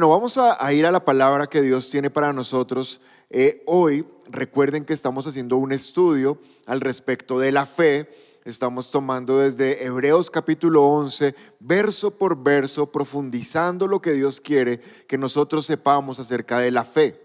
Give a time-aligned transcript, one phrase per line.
[0.00, 4.06] Bueno, vamos a, ir a la palabra que Dios tiene para nosotros eh, hoy.
[4.30, 8.08] Recuerden que estamos haciendo un estudio al respecto de la fe.
[8.46, 15.18] Estamos tomando desde Hebreos capítulo 11, verso por verso, profundizando lo que Dios quiere que
[15.18, 17.22] nosotros sepamos acerca de la fe.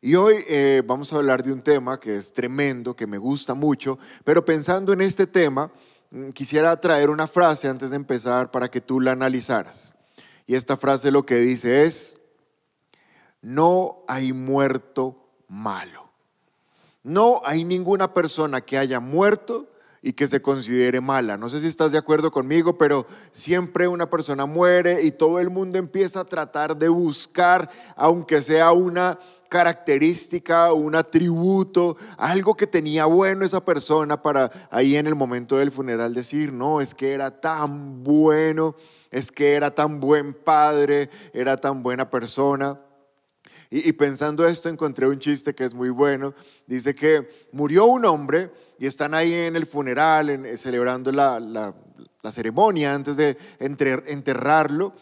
[0.00, 3.54] Y hoy eh, vamos a hablar de un tema que es tremendo, que me gusta
[3.54, 5.70] mucho, pero pensando en este tema,
[6.10, 9.93] mm, quisiera traer una frase antes de empezar para que tú la analizaras.
[10.46, 12.18] Y esta frase lo que dice es,
[13.40, 15.16] no hay muerto
[15.48, 16.10] malo.
[17.02, 19.68] No hay ninguna persona que haya muerto
[20.00, 21.36] y que se considere mala.
[21.38, 25.48] No sé si estás de acuerdo conmigo, pero siempre una persona muere y todo el
[25.48, 33.06] mundo empieza a tratar de buscar, aunque sea una característica, un atributo, algo que tenía
[33.06, 37.40] bueno esa persona para ahí en el momento del funeral decir, no, es que era
[37.40, 38.74] tan bueno
[39.14, 42.80] es que era tan buen padre, era tan buena persona.
[43.70, 46.34] Y, pensando esto encontré un chiste que es muy bueno.
[46.66, 52.92] Dice que murió un hombre y están ahí en el funeral, celebrando la, la ceremonia
[52.92, 54.94] antes de enterrarlo.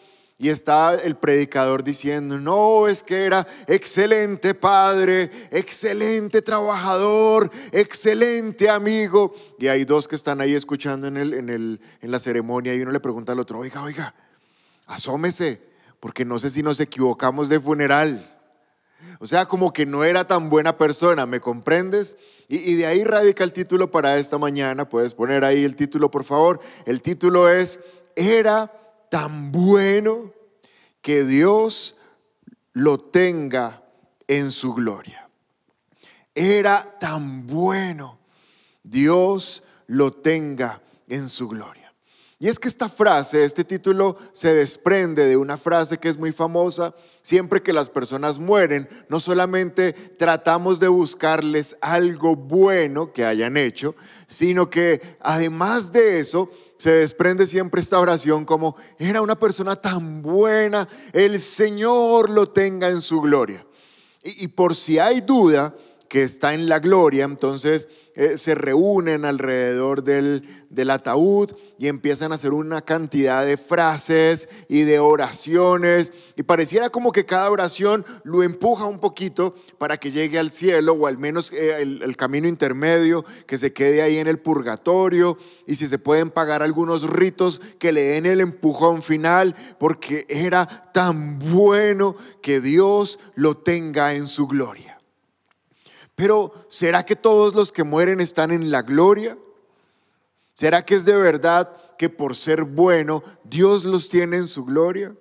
[0.42, 9.32] Y está el predicador diciendo, no, es que era excelente padre, excelente trabajador, excelente amigo.
[9.56, 12.82] Y hay dos que están ahí escuchando en, el, en, el, en la ceremonia y
[12.82, 14.16] uno le pregunta al otro, oiga, oiga,
[14.86, 15.62] asómese,
[16.00, 18.28] porque no sé si nos equivocamos de funeral.
[19.20, 22.18] O sea, como que no era tan buena persona, ¿me comprendes?
[22.48, 24.88] Y, y, de ahí radica el título para esta mañana.
[24.88, 26.58] Puedes poner ahí el título, por favor.
[26.84, 27.78] El título es,
[28.16, 28.81] era
[29.12, 30.32] tan bueno
[31.02, 31.96] que Dios
[32.72, 33.82] lo tenga
[34.26, 35.28] en su gloria.
[36.34, 38.18] Era tan bueno,
[38.82, 41.92] Dios lo tenga en su gloria.
[42.38, 46.32] Y es que esta frase, este título, se desprende de una frase que es muy
[46.32, 46.94] famosa.
[47.20, 53.94] Siempre que las personas mueren, no solamente tratamos de buscarles algo bueno que hayan hecho,
[54.26, 56.50] sino que además de eso,
[56.82, 62.88] se desprende siempre esta oración como, era una persona tan buena, el Señor lo tenga
[62.88, 63.64] en su gloria.
[64.24, 65.76] Y, por si hay duda
[66.08, 72.30] que está en la gloria, entonces eh, se reúnen alrededor del, del ataúd y empiezan
[72.30, 78.04] a hacer una cantidad de frases y de oraciones y pareciera como que cada oración
[78.22, 82.16] lo empuja un poquito para que llegue al cielo o al menos eh, el, el
[82.16, 87.08] camino intermedio, que se quede ahí en el purgatorio y si se pueden pagar algunos
[87.08, 94.12] ritos que le den el empujón final porque era tan bueno que Dios lo tenga
[94.14, 94.91] en su gloria.
[96.14, 99.36] Pero ¿será que todos los que mueren están en la gloria?
[100.52, 105.14] ¿Será que es de verdad que por ser bueno Dios los tiene en su gloria?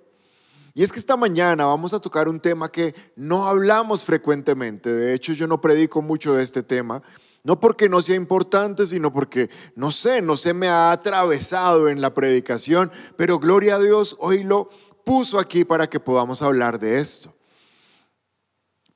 [0.74, 4.90] Y es que esta mañana vamos a tocar un tema que no hablamos frecuentemente.
[4.90, 7.02] De hecho, yo no predico mucho de este tema.
[7.44, 12.00] No porque no sea importante, sino porque, no sé, no se me ha atravesado en
[12.00, 14.70] la predicación, pero gloria a Dios, hoy lo
[15.04, 17.34] puso aquí para que podamos hablar de esto.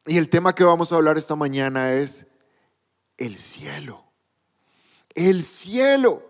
[0.06, 2.26] Y el tema que vamos a hablar esta mañana es
[3.16, 4.04] el cielo.
[5.14, 6.22] El cielo.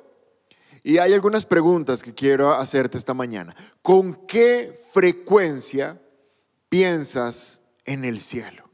[0.82, 3.54] Y hay algunas preguntas que quiero hacerte esta mañana.
[3.82, 6.00] ¿Con qué frecuencia
[6.70, 8.70] piensas en el cielo?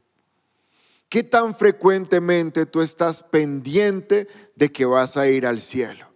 [1.09, 6.07] ¿Qué tan frecuentemente tú estás pendiente de que vas a ir al cielo?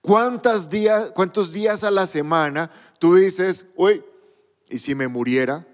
[0.00, 4.02] ¿Cuántos días, cuántos días a la semana tú dices, uy,
[4.68, 5.66] ¿y si me muriera?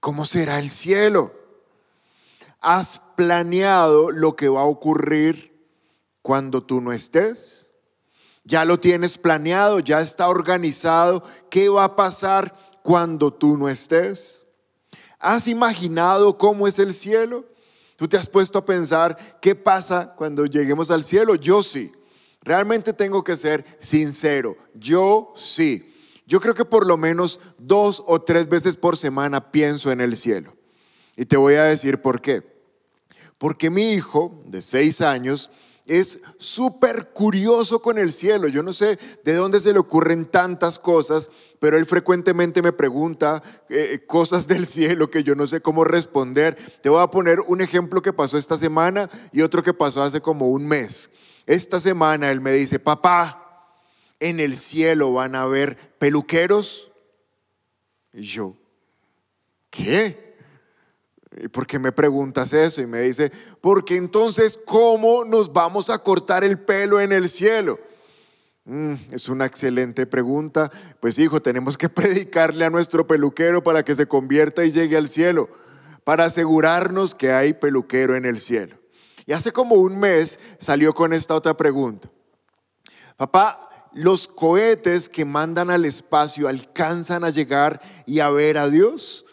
[0.00, 1.32] ¿Cómo será el cielo?
[2.60, 5.56] ¿Has planeado lo que va a ocurrir
[6.22, 7.70] cuando tú no estés?
[8.44, 9.80] ¿Ya lo tienes planeado?
[9.80, 11.22] ¿Ya está organizado?
[11.50, 14.46] ¿Qué va a pasar cuando tú no estés?
[15.18, 17.44] ¿Has imaginado cómo es el cielo?
[17.96, 21.34] ¿Tú te has puesto a pensar qué pasa cuando lleguemos al cielo?
[21.34, 21.90] Yo sí.
[22.42, 24.56] Realmente tengo que ser sincero.
[24.74, 25.95] Yo sí.
[26.26, 30.16] Yo creo que por lo menos dos o tres veces por semana pienso en el
[30.16, 30.56] cielo.
[31.16, 32.42] Y te voy a decir por qué.
[33.38, 35.50] Porque mi hijo de seis años
[35.86, 38.48] es súper curioso con el cielo.
[38.48, 41.30] Yo no sé de dónde se le ocurren tantas cosas,
[41.60, 46.56] pero él frecuentemente me pregunta eh, cosas del cielo que yo no sé cómo responder.
[46.82, 50.20] Te voy a poner un ejemplo que pasó esta semana y otro que pasó hace
[50.20, 51.08] como un mes.
[51.46, 53.45] Esta semana él me dice, papá,
[54.28, 56.90] en el cielo van a haber peluqueros.
[58.12, 58.56] Y yo,
[59.70, 60.36] ¿qué?
[61.38, 62.80] ¿Y por qué me preguntas eso?
[62.80, 63.30] Y me dice,
[63.60, 67.78] porque entonces, ¿cómo nos vamos a cortar el pelo en el cielo?
[68.64, 70.70] Mm, es una excelente pregunta.
[71.00, 75.08] Pues hijo, tenemos que predicarle a nuestro peluquero para que se convierta y llegue al
[75.08, 75.48] cielo,
[76.04, 78.76] para asegurarnos que hay peluquero en el cielo.
[79.26, 82.08] Y hace como un mes salió con esta otra pregunta.
[83.16, 89.24] Papá, los cohetes que mandan al espacio alcanzan a llegar y a ver a Dios.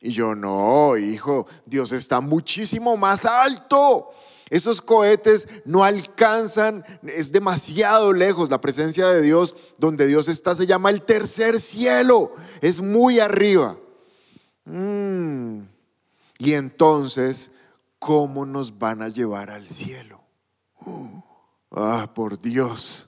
[0.00, 4.10] Y yo, no, hijo, Dios está muchísimo más alto.
[4.48, 9.54] Esos cohetes no alcanzan, es demasiado lejos la presencia de Dios.
[9.76, 12.30] Donde Dios está se llama el tercer cielo,
[12.62, 13.76] es muy arriba.
[14.64, 15.64] Mm.
[16.38, 17.50] Y entonces,
[17.98, 20.22] ¿cómo nos van a llevar al cielo?
[21.72, 23.07] ah, por Dios.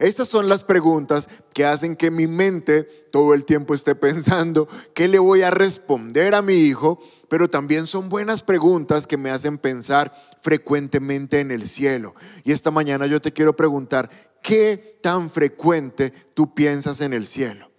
[0.00, 5.08] Estas son las preguntas que hacen que mi mente todo el tiempo esté pensando qué
[5.08, 6.98] le voy a responder a mi hijo,
[7.28, 12.14] pero también son buenas preguntas que me hacen pensar frecuentemente en el cielo.
[12.44, 14.08] Y esta mañana yo te quiero preguntar,
[14.42, 17.69] ¿qué tan frecuente tú piensas en el cielo?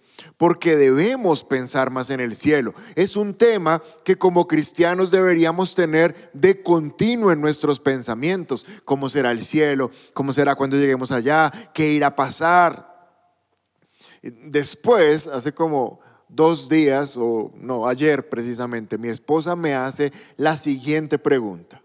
[0.42, 2.74] Porque debemos pensar más en el cielo.
[2.96, 8.66] Es un tema que como cristianos deberíamos tener de continuo en nuestros pensamientos.
[8.84, 9.92] ¿Cómo será el cielo?
[10.12, 11.52] ¿Cómo será cuando lleguemos allá?
[11.72, 13.20] ¿Qué irá a pasar?
[14.20, 21.20] Después, hace como dos días, o no, ayer precisamente, mi esposa me hace la siguiente
[21.20, 21.80] pregunta.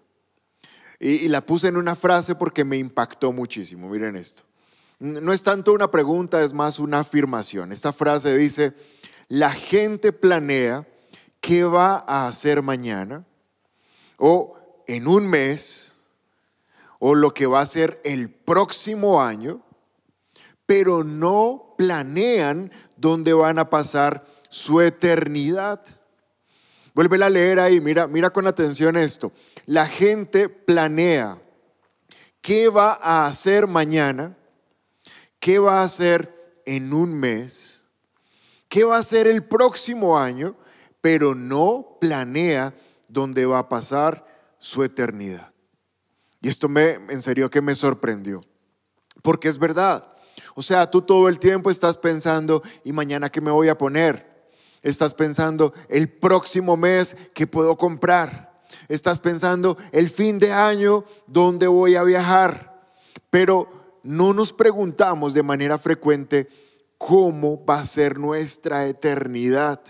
[1.00, 3.88] Y, la puse en una frase porque me impactó muchísimo.
[3.88, 4.47] Miren esto.
[5.00, 7.72] No es tanto una pregunta, es más una afirmación.
[7.72, 8.74] Esta frase dice,
[9.28, 10.88] la gente planea
[11.40, 13.24] qué va a hacer mañana
[14.18, 14.58] o
[14.88, 16.00] en un mes
[16.98, 19.62] o lo que va a hacer el próximo año,
[20.66, 25.84] pero no planean dónde van a pasar su eternidad.
[26.96, 29.32] Vuelve a leer ahí, mira, mira con atención esto.
[29.68, 31.40] La gente planea
[32.42, 34.36] qué va a hacer mañana
[35.48, 37.88] qué va a hacer en un mes,
[38.68, 40.58] qué va a hacer el próximo año,
[41.00, 42.74] pero no planea
[43.08, 44.28] dónde va a pasar
[44.60, 45.54] su eternidad.
[46.42, 48.44] Y esto me, en serio que me sorprendió,
[49.22, 50.14] porque es verdad.
[50.54, 54.52] O sea, tú todo el tiempo estás pensando, ¿y mañana qué me voy a poner?
[54.82, 58.66] Estás pensando, el próximo mes, ¿qué puedo comprar?
[58.90, 62.84] Estás pensando, el fin de año, ¿dónde voy a viajar?
[63.30, 63.77] Pero
[64.08, 66.48] no nos preguntamos de manera frecuente
[66.98, 69.82] cómo va a ser nuestra eternidad.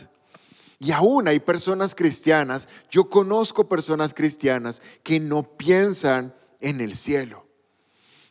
[0.79, 7.45] Y aún hay personas cristianas, yo conozco personas cristianas que no piensan en el cielo,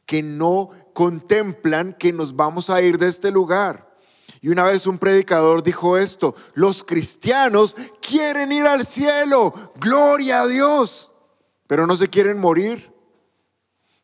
[0.05, 3.97] que no contemplan que nos vamos a ir de este lugar.
[4.41, 10.47] Y una vez un predicador dijo esto, los cristianos quieren ir al cielo, gloria a
[10.49, 11.13] Dios,
[11.69, 12.96] pero no se quieren morir.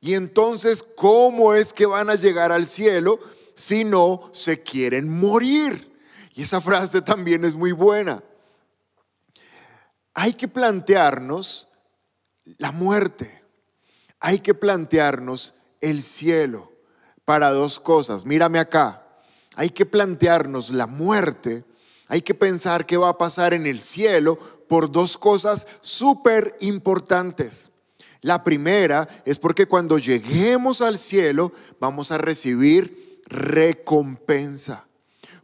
[0.05, 3.21] Y entonces, ¿cómo es que van a llegar al cielo
[3.55, 5.97] si no se quieren morir?
[6.35, 8.21] Y esa frase también es muy buena.
[10.13, 11.69] Hay que plantearnos
[12.59, 13.45] la muerte.
[14.19, 16.73] Hay que plantearnos el cielo
[17.25, 18.27] para dos cosas.
[18.27, 19.07] Mírame acá.
[19.55, 21.65] Hay que plantearnos la muerte.
[22.09, 24.37] Hay que pensar qué va a pasar en el cielo
[24.69, 27.72] por dos cosas súper importantes.
[28.23, 34.87] La primera es porque cuando lleguemos al cielo vamos a recibir recompensa.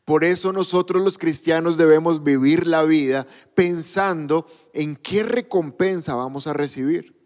[0.05, 6.53] Por eso nosotros los cristianos debemos vivir la vida pensando en qué recompensa vamos a
[6.53, 7.19] recibir.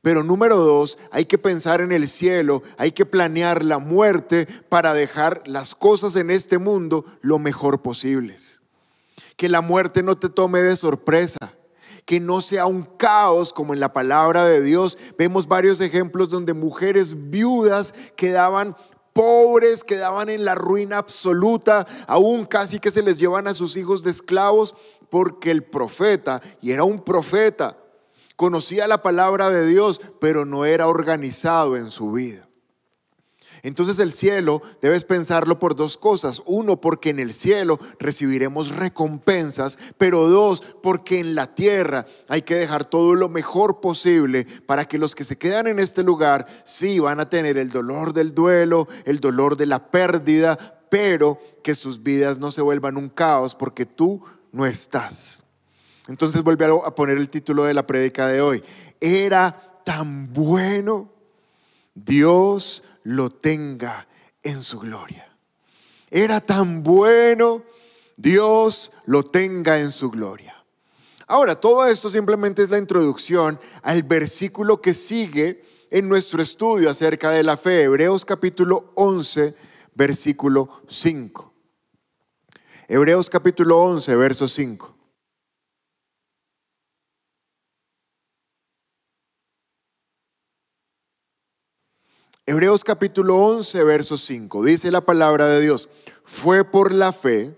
[0.00, 4.94] Pero número dos, hay que pensar en el cielo, hay que planear la muerte para
[4.94, 8.62] dejar las cosas en este mundo lo mejor posibles.
[9.36, 11.54] Que la muerte no te tome de sorpresa
[12.04, 14.98] que no sea un caos como en la palabra de Dios.
[15.18, 18.76] Vemos varios ejemplos donde mujeres viudas quedaban
[19.12, 24.02] pobres, quedaban en la ruina absoluta, aún casi que se les llevan a sus hijos
[24.02, 24.74] de esclavos,
[25.10, 27.76] porque el profeta, y era un profeta,
[28.36, 32.48] conocía la palabra de Dios, pero no era organizado en su vida.
[33.62, 36.42] Entonces el cielo debes pensarlo por dos cosas.
[36.46, 42.56] Uno, porque en el cielo recibiremos recompensas, pero dos, porque en la tierra hay que
[42.56, 46.98] dejar todo lo mejor posible para que los que se quedan en este lugar sí
[46.98, 50.58] van a tener el dolor del duelo, el dolor de la pérdida,
[50.90, 55.44] pero que sus vidas no se vuelvan un caos porque tú no estás.
[56.08, 58.62] Entonces vuelve a poner el título de la prédica de hoy.
[59.00, 61.10] Era tan bueno.
[61.94, 64.06] Dios lo tenga
[64.42, 65.28] en su gloria.
[66.10, 67.62] Era tan bueno,
[68.16, 70.54] Dios lo tenga en su gloria.
[71.26, 77.30] Ahora, todo esto simplemente es la introducción al versículo que sigue en nuestro estudio acerca
[77.30, 79.54] de la fe, Hebreos capítulo 11,
[79.94, 81.52] versículo 5.
[82.88, 84.91] Hebreos capítulo 11, verso 5.
[92.52, 94.62] Hebreos capítulo 11, verso 5.
[94.62, 95.88] Dice la palabra de Dios,
[96.22, 97.56] fue por la fe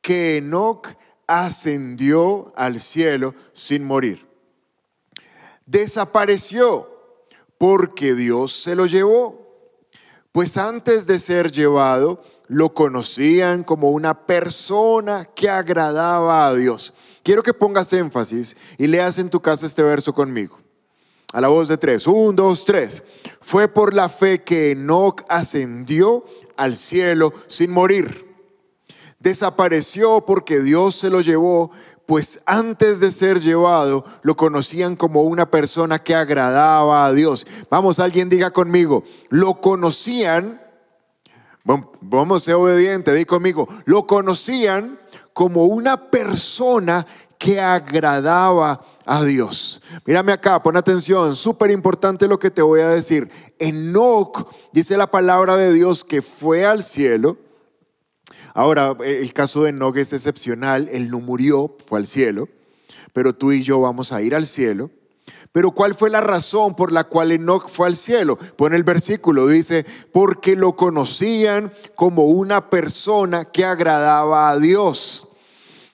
[0.00, 0.86] que Enoch
[1.26, 4.28] ascendió al cielo sin morir.
[5.66, 6.88] Desapareció
[7.58, 9.82] porque Dios se lo llevó.
[10.30, 16.94] Pues antes de ser llevado, lo conocían como una persona que agradaba a Dios.
[17.24, 20.59] Quiero que pongas énfasis y leas en tu casa este verso conmigo.
[21.32, 22.06] A la voz de tres.
[22.06, 23.02] Un, dos, tres.
[23.40, 26.24] Fue por la fe que Enoch ascendió
[26.56, 28.26] al cielo sin morir.
[29.18, 31.70] Desapareció porque Dios se lo llevó,
[32.06, 37.46] pues antes de ser llevado lo conocían como una persona que agradaba a Dios.
[37.70, 40.60] Vamos, alguien diga conmigo, lo conocían,
[42.00, 44.98] vamos ser obediente, di conmigo, lo conocían
[45.32, 47.06] como una persona
[47.40, 49.80] que agradaba a Dios.
[50.04, 53.30] Mírame acá, pon atención, súper importante lo que te voy a decir.
[53.58, 57.38] Enoch, dice la palabra de Dios, que fue al cielo.
[58.52, 62.46] Ahora, el caso de Enoch es excepcional, él no murió, fue al cielo,
[63.14, 64.90] pero tú y yo vamos a ir al cielo.
[65.50, 68.36] Pero ¿cuál fue la razón por la cual Enoch fue al cielo?
[68.36, 75.26] Pone el versículo, dice, porque lo conocían como una persona que agradaba a Dios.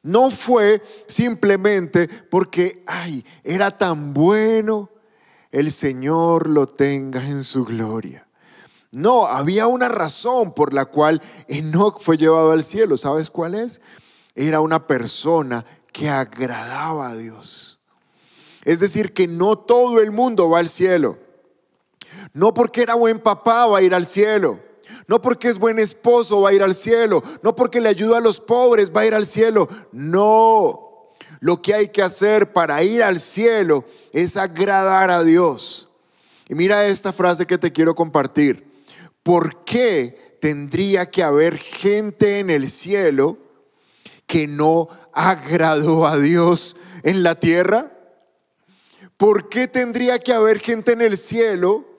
[0.06, 4.88] No fue simplemente porque, ay, era tan bueno,
[5.50, 8.24] el Señor lo tenga en su gloria.
[8.92, 12.96] No, había una razón por la cual Enoch fue llevado al cielo.
[12.96, 13.80] ¿Sabes cuál es?
[14.36, 17.80] Era una persona que agradaba a Dios.
[18.64, 21.18] Es decir, que no todo el mundo va al cielo.
[22.32, 24.60] No porque era buen papá va a ir al cielo.
[25.08, 27.22] No porque es buen esposo va a ir al cielo.
[27.42, 29.68] No porque le ayuda a los pobres va a ir al cielo.
[29.92, 31.12] No.
[31.40, 35.88] Lo que hay que hacer para ir al cielo es agradar a Dios.
[36.48, 38.66] Y mira esta frase que te quiero compartir.
[39.22, 43.38] ¿Por qué tendría que haber gente en el cielo
[44.26, 47.92] que no agradó a Dios en la tierra?
[49.16, 51.95] ¿Por qué tendría que haber gente en el cielo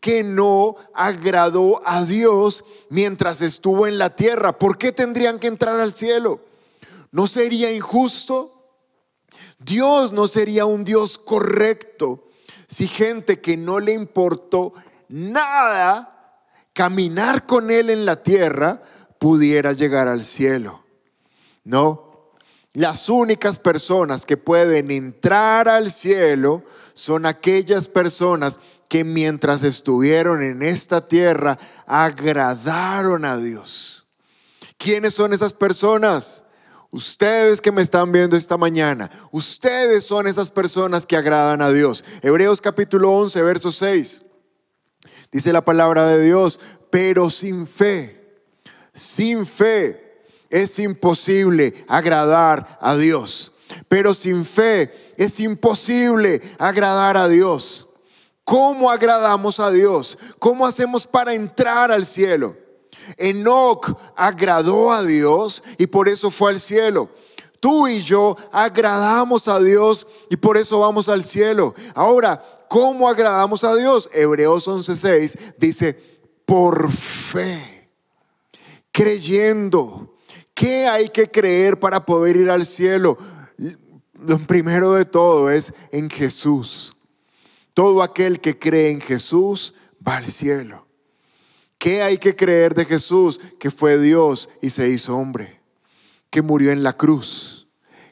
[0.00, 4.58] que no agradó a Dios mientras estuvo en la tierra.
[4.58, 6.40] ¿Por qué tendrían que entrar al cielo?
[7.10, 8.54] ¿No sería injusto?
[9.58, 12.24] Dios no sería un Dios correcto
[12.68, 14.74] si gente que no le importó
[15.08, 18.80] nada caminar con Él en la tierra
[19.18, 20.84] pudiera llegar al cielo.
[21.64, 22.30] No,
[22.72, 26.62] las únicas personas que pueden entrar al cielo
[26.94, 34.06] son aquellas personas que mientras estuvieron en esta tierra agradaron a Dios.
[34.76, 36.44] ¿Quiénes son esas personas?
[36.90, 42.02] Ustedes que me están viendo esta mañana, ustedes son esas personas que agradan a Dios.
[42.22, 44.24] Hebreos capítulo 11, verso 6.
[45.30, 46.58] Dice la palabra de Dios,
[46.90, 48.40] pero sin fe,
[48.94, 53.52] sin fe es imposible agradar a Dios.
[53.88, 57.87] Pero sin fe es imposible agradar a Dios.
[58.48, 60.16] ¿Cómo agradamos a Dios?
[60.38, 62.56] ¿Cómo hacemos para entrar al cielo?
[63.18, 67.10] Enoch agradó a Dios y por eso fue al cielo.
[67.60, 71.74] Tú y yo agradamos a Dios y por eso vamos al cielo.
[71.94, 74.08] Ahora, ¿cómo agradamos a Dios?
[74.14, 76.00] Hebreos 11:6 dice,
[76.46, 77.90] por fe,
[78.90, 80.16] creyendo.
[80.54, 83.18] ¿Qué hay que creer para poder ir al cielo?
[84.14, 86.94] Lo primero de todo es en Jesús.
[87.78, 89.72] Todo aquel que cree en Jesús
[90.04, 90.88] va al cielo.
[91.78, 93.40] ¿Qué hay que creer de Jesús?
[93.60, 95.60] Que fue Dios y se hizo hombre,
[96.28, 97.68] que murió en la cruz,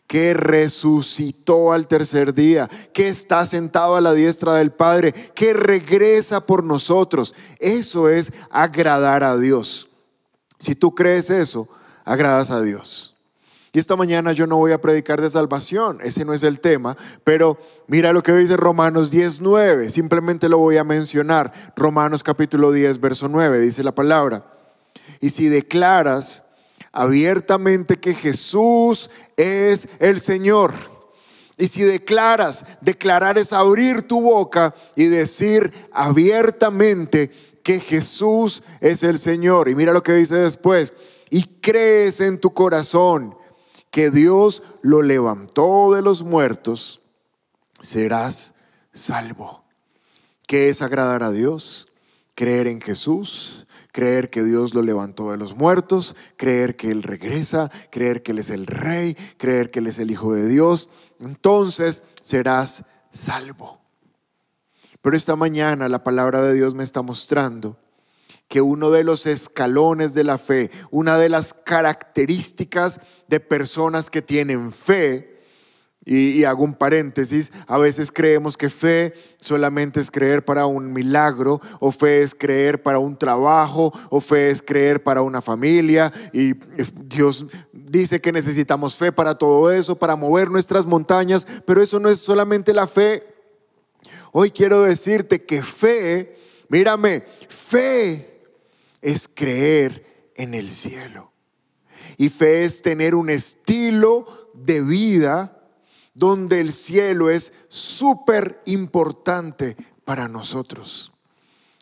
[0.06, 6.46] que resucitó al tercer día, que está sentado a la diestra del Padre, que regresa
[6.46, 7.34] por nosotros.
[7.58, 9.88] Eso es agradar a Dios.
[10.60, 11.68] Si tú crees eso,
[12.04, 13.15] agradas a Dios.
[13.76, 16.96] Y esta mañana yo no voy a predicar de salvación, ese no es el tema,
[17.24, 21.52] pero mira lo que dice Romanos 10.9, simplemente lo voy a mencionar.
[21.76, 24.46] Romanos capítulo 10, verso 9, dice la palabra.
[25.20, 26.46] Y si declaras
[26.90, 30.72] abiertamente que Jesús es el Señor,
[31.58, 37.30] y si declaras, declarar es abrir tu boca y decir abiertamente
[37.62, 39.68] que Jesús es el Señor.
[39.68, 40.94] Y mira lo que dice después.
[41.28, 43.36] Y crees en tu corazón
[43.90, 47.00] que Dios lo levantó de los muertos,
[47.80, 48.54] serás
[48.92, 49.64] salvo.
[50.46, 51.88] ¿Qué es agradar a Dios?
[52.34, 57.70] Creer en Jesús, creer que Dios lo levantó de los muertos, creer que Él regresa,
[57.90, 60.90] creer que Él es el rey, creer que Él es el Hijo de Dios.
[61.18, 63.80] Entonces serás salvo.
[65.00, 67.78] Pero esta mañana la palabra de Dios me está mostrando
[68.48, 74.22] que uno de los escalones de la fe, una de las características de personas que
[74.22, 75.36] tienen fe,
[76.08, 81.60] y, hago un paréntesis, a veces creemos que fe solamente es creer para un milagro,
[81.80, 86.52] o fe es creer para un trabajo, o fe es creer para una familia, y
[87.02, 92.08] Dios dice que necesitamos fe para todo eso, para mover nuestras montañas, pero eso no
[92.08, 93.24] es solamente la fe.
[94.30, 96.38] Hoy quiero decirte que fe,
[96.68, 98.35] mírame, fe
[99.06, 101.30] es creer en el cielo.
[102.16, 105.62] Y fe es tener un estilo de vida
[106.12, 111.12] donde el cielo es súper importante para nosotros.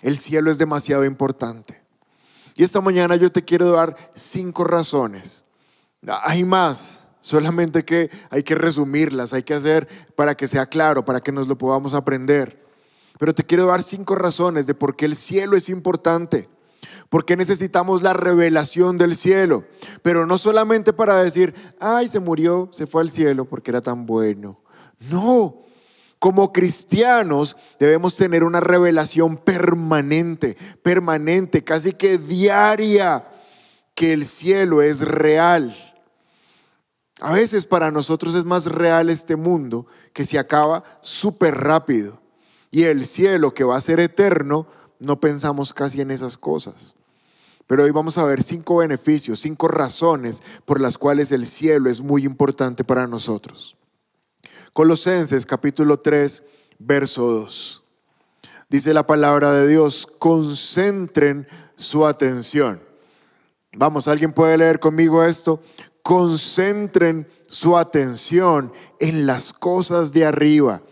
[0.03, 1.81] El cielo es demasiado importante.
[2.57, 5.47] Y esta mañana yo te quiero dar cinco razones.
[6.25, 11.23] Hay más, solamente que hay que resumirlas, hay que hacer para que sea claro, para
[11.23, 12.63] que nos lo podamos aprender.
[13.19, 16.51] Pero te quiero dar cinco razones de por qué el cielo es importante.
[17.09, 19.65] Porque necesitamos la revelación del cielo.
[20.03, 24.07] Pero no solamente para decir, ay, se murió, se fue al cielo porque era tan
[24.07, 24.61] bueno.
[25.11, 25.65] No,
[26.19, 33.25] como cristianos debemos tener una revelación permanente, permanente, casi que diaria,
[33.95, 35.77] que el cielo es real.
[37.21, 42.21] A veces para nosotros es más real este mundo que se acaba súper rápido.
[42.71, 44.67] Y el cielo que va a ser eterno,
[44.99, 46.95] no pensamos casi en esas cosas.
[47.67, 52.01] Pero hoy vamos a ver cinco beneficios, cinco razones por las cuales el cielo es
[52.01, 53.77] muy importante para nosotros.
[54.73, 56.43] Colosenses capítulo 3,
[56.79, 57.83] verso 2.
[58.69, 62.83] Dice la palabra de Dios, concentren su atención.
[63.77, 65.61] Vamos, ¿alguien puede leer conmigo esto?
[66.03, 70.83] Concentren su atención en las cosas de arriba,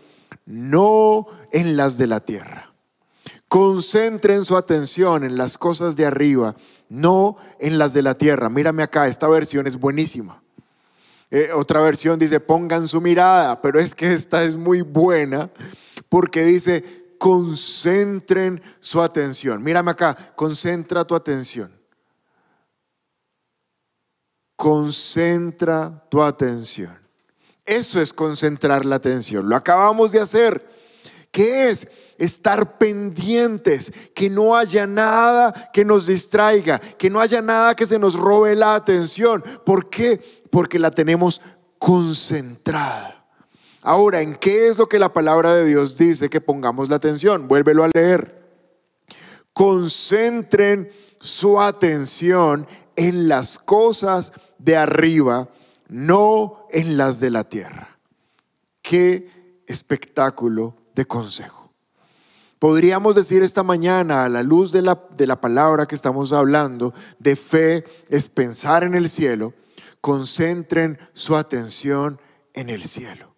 [0.45, 2.72] no en las de la tierra.
[3.53, 6.55] Concentren su atención en las cosas de arriba,
[6.89, 8.49] no en las de la tierra.
[8.49, 10.41] Mírame acá, esta versión es buenísima.
[11.29, 15.51] Eh, otra versión dice, pongan su mirada, pero es que esta es muy buena
[16.09, 19.63] porque dice, concentren su atención.
[19.63, 21.71] Mírame acá, concentra tu atención.
[24.55, 26.97] Concentra tu atención.
[27.63, 29.47] Eso es concentrar la atención.
[29.47, 30.73] Lo acabamos de hacer.
[31.29, 31.87] ¿Qué es?
[32.23, 37.99] Estar pendientes, que no haya nada que nos distraiga, que no haya nada que se
[37.99, 39.43] nos robe la atención.
[39.65, 40.43] ¿Por qué?
[40.49, 41.41] Porque la tenemos
[41.77, 43.25] concentrada.
[43.81, 47.49] Ahora, ¿en qué es lo que la palabra de Dios dice que pongamos la atención?
[47.49, 48.41] Vuélvelo a leer.
[49.51, 55.49] Concentren su atención en las cosas de arriba,
[55.89, 57.99] no en las de la tierra.
[58.81, 61.62] Qué espectáculo de consejo.
[62.63, 66.93] Podríamos decir esta mañana, a la luz de la, de la palabra que estamos hablando,
[67.19, 69.53] de fe, es pensar en el cielo,
[69.99, 72.21] concentren su atención
[72.53, 73.35] en el cielo.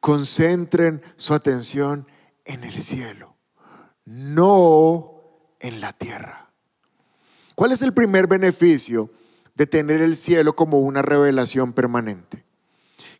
[0.00, 2.08] Concentren su atención
[2.44, 3.36] en el cielo,
[4.06, 5.22] no
[5.60, 6.50] en la tierra.
[7.54, 9.08] ¿Cuál es el primer beneficio
[9.54, 12.44] de tener el cielo como una revelación permanente?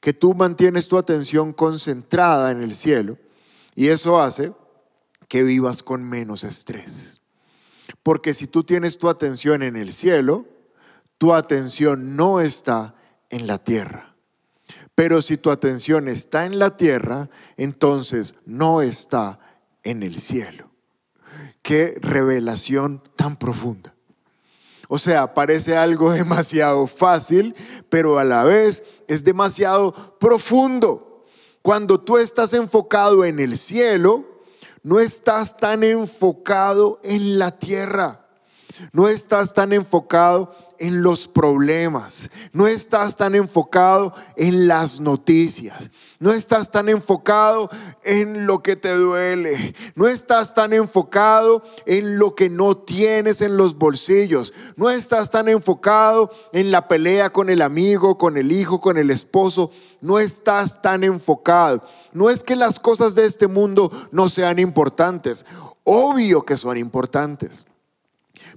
[0.01, 3.19] Que tú mantienes tu atención concentrada en el cielo
[3.77, 4.53] y eso hace
[5.33, 7.23] que vivas con menos estrés.
[8.03, 10.45] Porque si tú tienes tu atención en el cielo,
[11.17, 12.97] tu atención no está
[13.31, 14.15] en la tierra.
[14.95, 19.39] Pero si tu atención está en la tierra, entonces no está
[19.83, 20.71] en el cielo.
[21.63, 23.95] Qué revelación tan profunda.
[24.87, 27.55] O sea, parece algo demasiado fácil,
[27.89, 31.25] pero a la vez es demasiado profundo.
[31.63, 34.32] Cuando tú estás enfocado en el cielo,
[34.83, 38.27] no estás tan enfocado en la tierra.
[38.93, 46.33] No estás tan enfocado en los problemas, no estás tan enfocado en las noticias, no
[46.33, 47.71] estás tan enfocado
[48.03, 53.57] en lo que te duele, no estás tan enfocado en lo que no tienes en
[53.57, 58.81] los bolsillos, no estás tan enfocado en la pelea con el amigo, con el hijo,
[58.81, 61.85] con el esposo, no estás tan enfocado.
[62.13, 65.47] No es que las cosas de este mundo no sean importantes,
[65.85, 67.69] obvio que son importantes.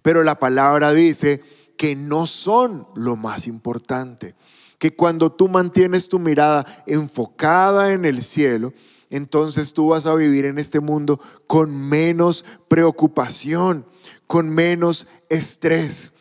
[0.02, 1.44] Pero la palabra dice
[1.86, 4.34] que no son lo más importante.
[4.80, 8.74] Que cuando tú mantienes tu mirada enfocada en el cielo,
[9.12, 13.86] entonces tú vas a vivir en este mundo con menos preocupación,
[14.26, 16.12] con menos estrés.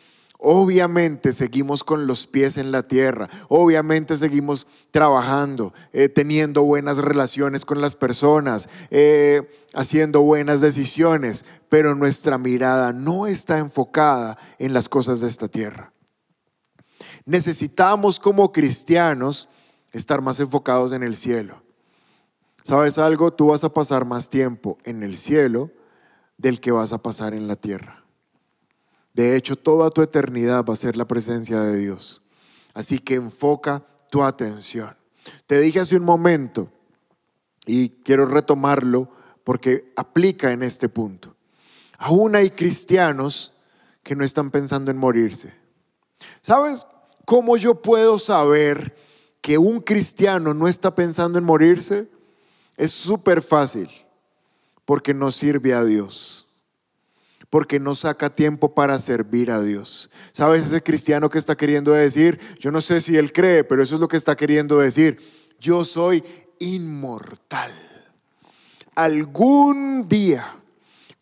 [0.47, 7.65] Obviamente seguimos con los pies en la tierra, obviamente seguimos trabajando, eh, teniendo buenas relaciones
[7.65, 14.87] con las personas, eh, haciendo buenas decisiones, pero nuestra mirada no está enfocada en las
[14.87, 15.91] cosas de esta tierra.
[17.25, 19.49] Necesitamos como cristianos
[19.93, 21.63] estar más enfocados en el cielo.
[22.61, 23.33] ¿Sabes algo?
[23.33, 25.71] Tú vas a pasar más tiempo en el cielo
[26.37, 28.04] del que vas a pasar en la tierra.
[29.15, 32.21] De hecho, toda tu eternidad va a ser la presencia de Dios.
[32.73, 34.93] Así que enfoca tu atención.
[35.47, 36.69] Te dije hace un momento,
[37.65, 39.09] y quiero retomarlo
[39.45, 41.33] porque aplica en este punto.
[41.97, 43.53] Aún hay cristianos
[44.03, 45.53] que no están pensando en morirse.
[46.41, 46.85] ¿Sabes
[47.23, 48.97] cómo yo puedo saber
[49.39, 52.09] que un cristiano no está pensando en morirse?
[52.75, 53.89] Es súper fácil,
[54.83, 56.44] porque no sirve a Dios
[57.55, 60.09] porque no saca tiempo para servir a Dios.
[60.33, 62.37] ¿Sabes ese cristiano que está queriendo decir?
[62.59, 65.19] Yo no sé si él cree, pero eso es lo que está queriendo decir.
[65.57, 66.21] Yo soy
[66.59, 67.71] inmortal.
[68.93, 70.53] Algún día,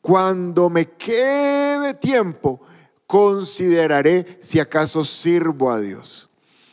[0.02, 2.62] cuando me quede tiempo,
[3.06, 6.32] consideraré si acaso sirvo a Dios.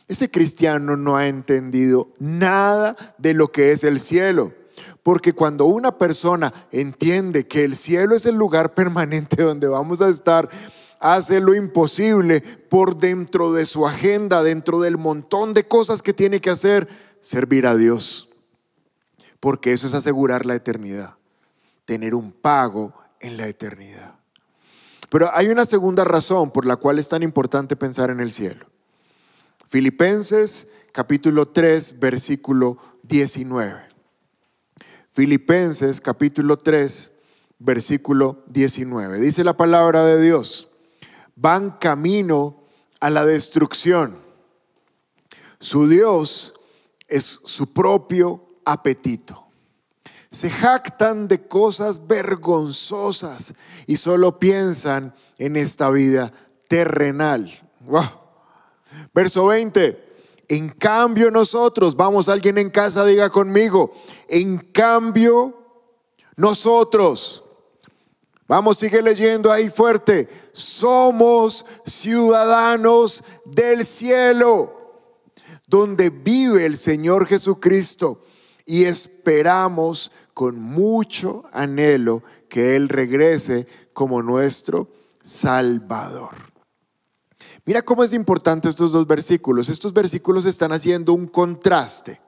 [0.09, 4.55] Ese cristiano no ha entendido nada de lo que es el cielo.
[5.03, 10.09] Porque cuando una persona entiende que el cielo es el lugar permanente donde vamos a
[10.09, 10.49] estar,
[10.99, 16.41] hace lo imposible por dentro de su agenda, dentro del montón de cosas que tiene
[16.41, 16.89] que hacer,
[17.21, 18.29] servir a Dios.
[19.41, 21.17] Porque eso es asegurar la eternidad,
[21.87, 24.17] tener un pago en la eternidad.
[25.09, 28.67] Pero hay una segunda razón por la cual es tan importante pensar en el cielo.
[29.69, 33.90] Filipenses capítulo 3, versículo 19.
[35.13, 37.13] Filipenses capítulo 3,
[37.59, 39.19] versículo 19.
[39.19, 40.69] Dice la palabra de Dios,
[41.35, 42.63] van camino
[43.01, 44.19] a la destrucción.
[45.59, 46.55] Su Dios
[47.09, 49.47] es su propio apetito.
[50.31, 53.53] Se jactan de cosas vergonzosas
[53.87, 56.33] y solo piensan en esta vida
[56.69, 57.69] terrenal.
[59.13, 60.10] Verso 20.
[60.51, 63.93] En cambio nosotros, vamos, alguien en casa diga conmigo,
[64.27, 65.57] en cambio
[66.35, 67.45] nosotros,
[68.49, 74.99] vamos, sigue leyendo ahí fuerte, somos ciudadanos del cielo,
[75.69, 78.21] donde vive el Señor Jesucristo
[78.67, 84.89] y esperamos con mucho anhelo que Él regrese como nuestro
[85.23, 86.50] Salvador.
[87.71, 89.69] Mira cómo es importante estos dos versículos.
[89.69, 92.21] Estos versículos están haciendo un contraste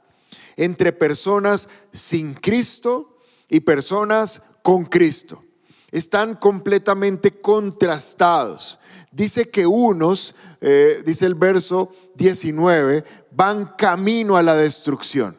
[0.55, 5.43] entre personas sin Cristo y personas con Cristo.
[5.91, 8.79] Están completamente contrastados.
[9.11, 13.03] Dice que unos, eh, dice el verso 19,
[13.33, 15.37] van camino a la destrucción.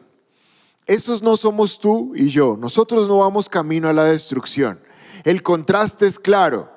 [0.84, 2.58] Esos no somos tú y yo.
[2.60, 4.78] Nosotros no vamos camino a la destrucción.
[5.24, 6.73] El contraste es claro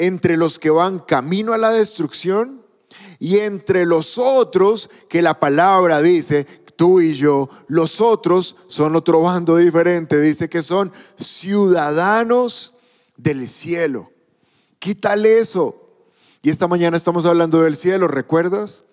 [0.00, 2.62] entre los que van camino a la destrucción
[3.18, 9.20] y entre los otros que la palabra dice, tú y yo, los otros son otro
[9.20, 12.72] bando diferente, dice que son ciudadanos
[13.18, 14.10] del cielo.
[14.78, 15.76] Quítale eso.
[16.40, 18.86] Y esta mañana estamos hablando del cielo, ¿recuerdas?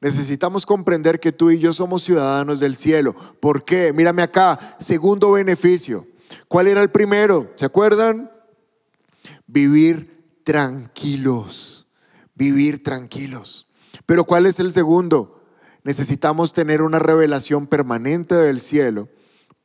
[0.00, 3.14] Necesitamos comprender que tú y yo somos ciudadanos del cielo.
[3.38, 3.92] ¿Por qué?
[3.92, 6.06] Mírame acá, segundo beneficio.
[6.48, 7.52] ¿Cuál era el primero?
[7.56, 8.30] ¿Se acuerdan?
[9.46, 10.13] Vivir
[10.44, 11.88] tranquilos,
[12.34, 13.66] vivir tranquilos.
[14.06, 15.42] Pero ¿cuál es el segundo?
[15.82, 19.08] Necesitamos tener una revelación permanente del cielo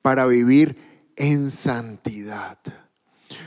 [0.02, 2.58] para vivir en santidad.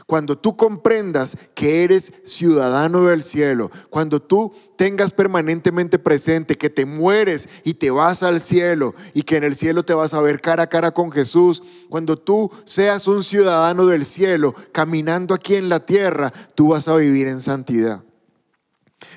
[0.07, 6.87] Cuando tú comprendas que eres ciudadano del cielo, cuando tú tengas permanentemente presente que te
[6.87, 10.41] mueres y te vas al cielo y que en el cielo te vas a ver
[10.41, 15.69] cara a cara con Jesús, cuando tú seas un ciudadano del cielo caminando aquí en
[15.69, 18.05] la tierra, tú vas a vivir en santidad.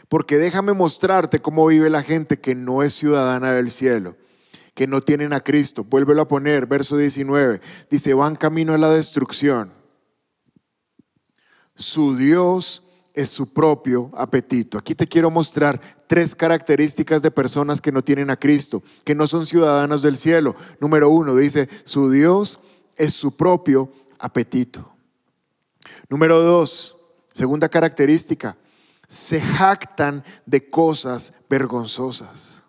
[0.09, 4.15] Porque déjame mostrarte cómo vive la gente que no es ciudadana del cielo
[4.73, 5.85] que no tienen a Cristo.
[5.85, 7.61] Vuélvelo a poner, verso 19.
[7.89, 9.71] Dice, van camino a la destrucción
[11.75, 12.83] su Dios
[13.13, 14.77] es su propio apetito.
[14.77, 19.25] Aquí te quiero mostrar tres características de personas que no tienen a Cristo, que no
[19.25, 20.55] son ciudadanos del cielo.
[20.81, 22.59] Número uno, dice, su Dios
[22.97, 24.93] es su propio apetito.
[26.09, 26.97] Número dos,
[27.33, 28.57] segunda característica,
[29.07, 32.63] se jactan de cosas vergonzosas.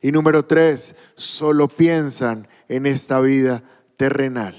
[0.00, 3.64] Y número tres, solo piensan en esta vida
[3.96, 4.54] terrenal.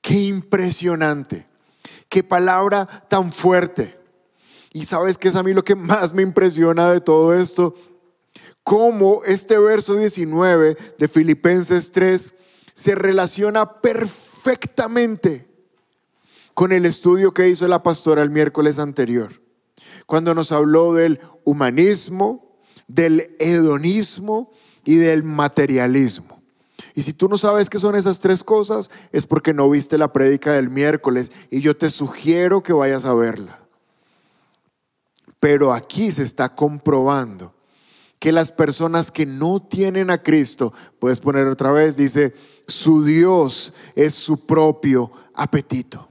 [0.00, 1.47] Qué impresionante.
[2.08, 3.98] Qué palabra tan fuerte.
[4.72, 7.74] Y sabes que es a mí lo que más me impresiona de todo esto.
[8.62, 12.34] Cómo este verso 19 de Filipenses 3
[12.74, 15.48] se relaciona perfectamente
[16.54, 19.40] con el estudio que hizo la pastora el miércoles anterior,
[20.06, 24.52] cuando nos habló del humanismo, del hedonismo
[24.84, 26.37] y del materialismo.
[26.98, 30.12] Y si tú no sabes qué son esas tres cosas, es porque no viste la
[30.12, 33.60] prédica del miércoles y yo te sugiero que vayas a verla.
[35.38, 37.54] Pero aquí se está comprobando
[38.18, 42.34] que las personas que no tienen a Cristo, puedes poner otra vez, dice,
[42.66, 46.08] su Dios es su propio apetito.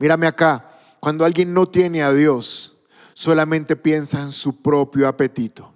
[0.00, 2.76] Mírame acá, cuando alguien no tiene a Dios,
[3.14, 5.72] solamente piensa en su propio apetito.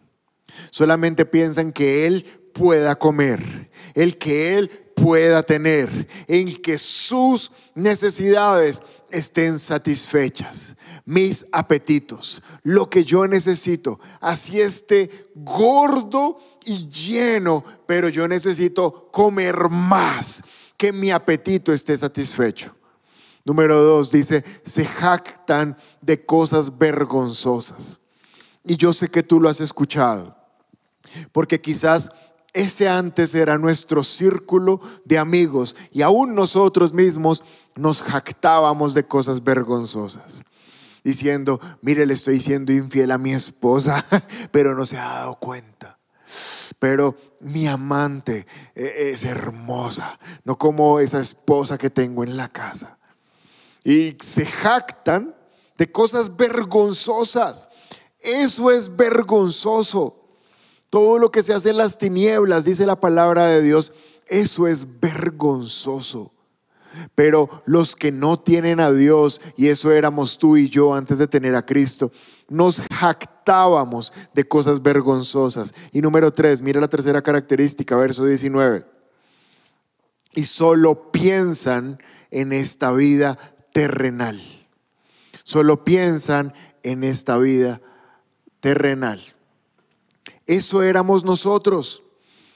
[0.70, 7.52] Solamente piensa en que Él pueda comer, el que Él pueda tener, en que sus
[7.74, 18.08] necesidades estén satisfechas, mis apetitos, lo que yo necesito, así esté gordo y lleno, pero
[18.08, 20.42] yo necesito comer más,
[20.78, 22.74] que mi apetito esté satisfecho.
[23.44, 28.00] Número dos, dice, se jactan de cosas vergonzosas.
[28.64, 30.36] Y yo sé que tú lo has escuchado,
[31.32, 32.10] porque quizás
[32.56, 37.44] ese antes era nuestro círculo de amigos y aún nosotros mismos
[37.76, 40.42] nos jactábamos de cosas vergonzosas.
[41.04, 44.04] Diciendo, mire, le estoy siendo infiel a mi esposa,
[44.50, 45.98] pero no se ha dado cuenta.
[46.78, 52.96] Pero mi amante eh, es hermosa, no como esa esposa que tengo en la casa.
[53.84, 55.34] Y se jactan
[55.76, 57.68] de cosas vergonzosas.
[58.18, 60.25] Eso es vergonzoso.
[60.90, 63.92] Todo lo que se hace en las tinieblas, dice la palabra de Dios,
[64.26, 66.32] eso es vergonzoso.
[67.14, 71.28] Pero los que no tienen a Dios, y eso éramos tú y yo antes de
[71.28, 72.10] tener a Cristo,
[72.48, 75.74] nos jactábamos de cosas vergonzosas.
[75.92, 78.86] Y número tres, mira la tercera característica, verso 19.
[80.34, 81.98] Y solo piensan
[82.30, 83.36] en esta vida
[83.72, 84.40] terrenal.
[85.42, 87.80] Solo piensan en esta vida
[88.60, 89.35] terrenal.
[90.46, 92.02] Eso éramos nosotros.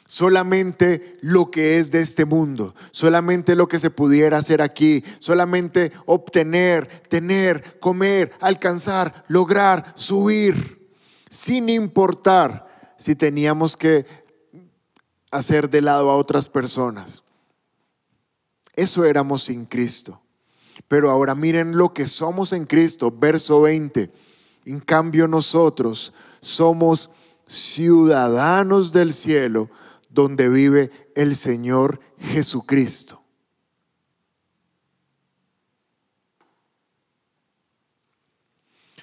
[0.06, 5.92] Solamente lo que es de este mundo, solamente lo que se pudiera hacer aquí, solamente
[6.04, 10.90] obtener, tener, comer, alcanzar, lograr, subir,
[11.28, 14.04] sin importar si teníamos que
[15.30, 17.22] hacer de lado a otras personas.
[18.74, 20.20] Eso éramos sin Cristo.
[20.88, 24.10] Pero ahora miren lo que somos en Cristo, verso 20.
[24.64, 27.10] En cambio nosotros somos
[27.50, 29.68] ciudadanos del cielo
[30.08, 33.20] donde vive el Señor Jesucristo.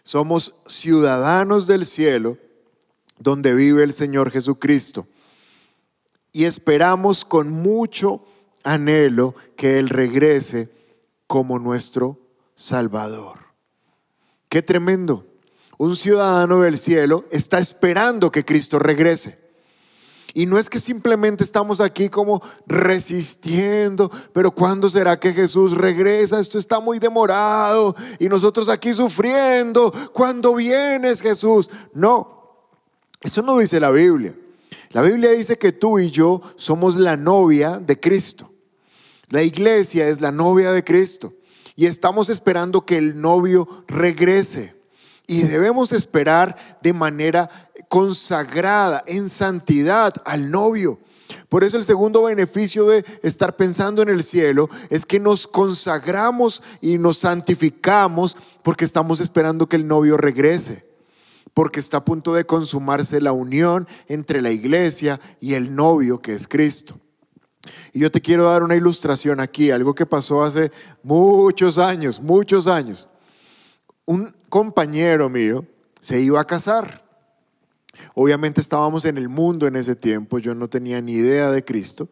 [0.02, 2.38] Somos ciudadanos del cielo
[3.20, 5.08] donde vive el Señor Jesucristo.
[6.32, 8.24] Y esperamos con mucho
[8.64, 10.72] anhelo que Él regrese
[11.26, 12.18] como nuestro
[12.56, 13.40] Salvador.
[14.48, 15.27] Qué tremendo
[15.78, 19.48] un ciudadano del cielo está esperando que Cristo regrese.
[20.34, 26.40] Y no es que simplemente estamos aquí como resistiendo, pero ¿cuándo será que Jesús regresa?
[26.40, 29.92] Esto está muy demorado y nosotros aquí sufriendo.
[30.14, 31.72] ¿Cuándo vienes Jesús?
[31.92, 32.68] No,
[33.22, 34.36] eso no dice la Biblia.
[34.92, 38.52] La Biblia dice que tú y yo somos la novia de Cristo.
[39.30, 41.34] La iglesia es la novia de Cristo
[41.76, 44.77] y estamos esperando que el novio regrese
[45.28, 47.50] y debemos esperar de manera
[47.90, 51.00] consagrada, en santidad al novio.
[51.50, 56.64] Por eso el segundo beneficio de estar pensando en el cielo es que nos consagramos
[56.82, 60.86] y nos santificamos porque estamos esperando que el novio regrese,
[61.54, 66.34] porque está a punto de consumarse la unión entre la iglesia y el novio que
[66.34, 66.98] es Cristo.
[67.92, 70.72] Y yo te quiero dar una ilustración aquí, algo que pasó hace
[71.04, 73.10] muchos años, muchos años
[74.08, 75.66] un compañero mío
[76.02, 77.06] se iba a casar.
[78.16, 82.08] Obviamente estábamos en el mundo en ese tiempo, yo no tenía ni idea de Cristo,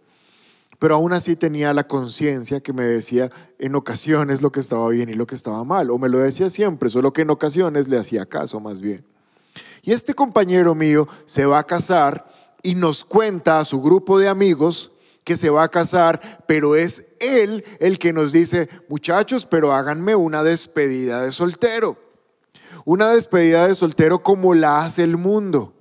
[0.77, 5.09] pero aún así tenía la conciencia que me decía en ocasiones lo que estaba bien
[5.09, 7.97] y lo que estaba mal, o me lo decía siempre, solo que en ocasiones le
[7.97, 9.05] hacía caso más bien.
[9.81, 12.27] Y este compañero mío se va a casar
[12.61, 14.91] y nos cuenta a su grupo de amigos
[15.25, 20.15] que se va a casar, pero es él el que nos dice, muchachos, pero háganme
[20.15, 21.97] una despedida de soltero.
[22.85, 25.73] Una despedida de soltero como la hace el mundo,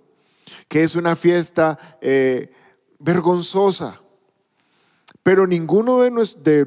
[0.66, 2.50] que es una fiesta eh,
[2.98, 4.00] vergonzosa.
[5.22, 6.10] Pero ninguno de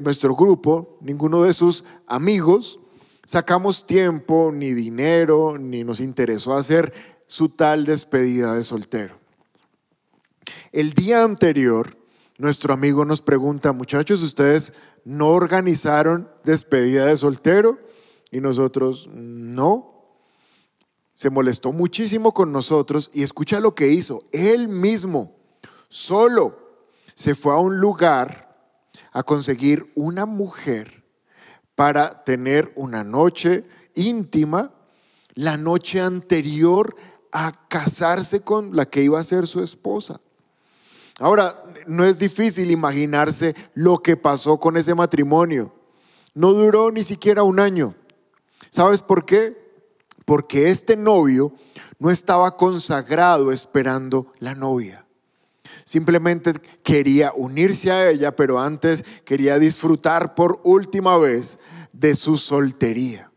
[0.00, 2.78] nuestro grupo, ninguno de sus amigos,
[3.26, 6.92] sacamos tiempo, ni dinero, ni nos interesó hacer
[7.26, 9.18] su tal despedida de soltero.
[10.70, 11.97] El día anterior,
[12.38, 14.72] nuestro amigo nos pregunta, muchachos, ¿ustedes
[15.04, 17.78] no organizaron despedida de soltero?
[18.30, 19.94] Y nosotros, no.
[21.14, 24.22] Se molestó muchísimo con nosotros y escucha lo que hizo.
[24.32, 25.36] Él mismo,
[25.88, 26.56] solo,
[27.14, 28.56] se fue a un lugar
[29.12, 31.04] a conseguir una mujer
[31.74, 34.72] para tener una noche íntima
[35.38, 36.96] la noche anterior
[37.30, 40.20] a casarse con la que iba a ser su esposa.
[41.18, 45.74] Ahora, no es difícil imaginarse lo que pasó con ese matrimonio.
[46.34, 47.94] No duró ni siquiera un año.
[48.70, 49.56] ¿Sabes por qué?
[50.24, 51.52] Porque este novio
[51.98, 55.04] no estaba consagrado esperando la novia.
[55.84, 56.52] Simplemente
[56.82, 61.58] quería unirse a ella, pero antes quería disfrutar por última vez
[61.92, 63.30] de su soltería.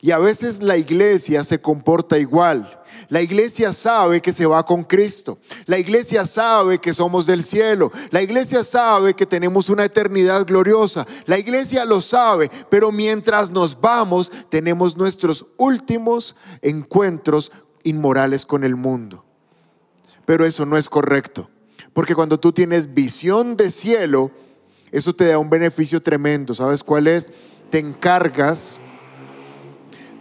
[0.00, 2.82] Y a veces la iglesia se comporta igual.
[3.14, 5.38] La iglesia sabe que se va con Cristo.
[5.66, 7.92] La iglesia sabe que somos del cielo.
[8.10, 11.06] La iglesia sabe que tenemos una eternidad gloriosa.
[11.24, 17.52] La iglesia lo sabe, pero mientras nos vamos tenemos nuestros últimos encuentros
[17.84, 19.24] inmorales con el mundo.
[20.26, 21.48] Pero eso no es correcto.
[21.92, 24.32] Porque cuando tú tienes visión de cielo,
[24.90, 26.52] eso te da un beneficio tremendo.
[26.52, 27.30] ¿Sabes cuál es?
[27.70, 28.76] Te encargas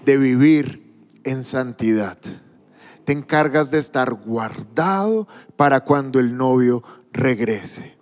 [0.06, 2.20] de vivir en santidad
[3.04, 7.98] te encargas de estar guardado para cuando el novio regrese.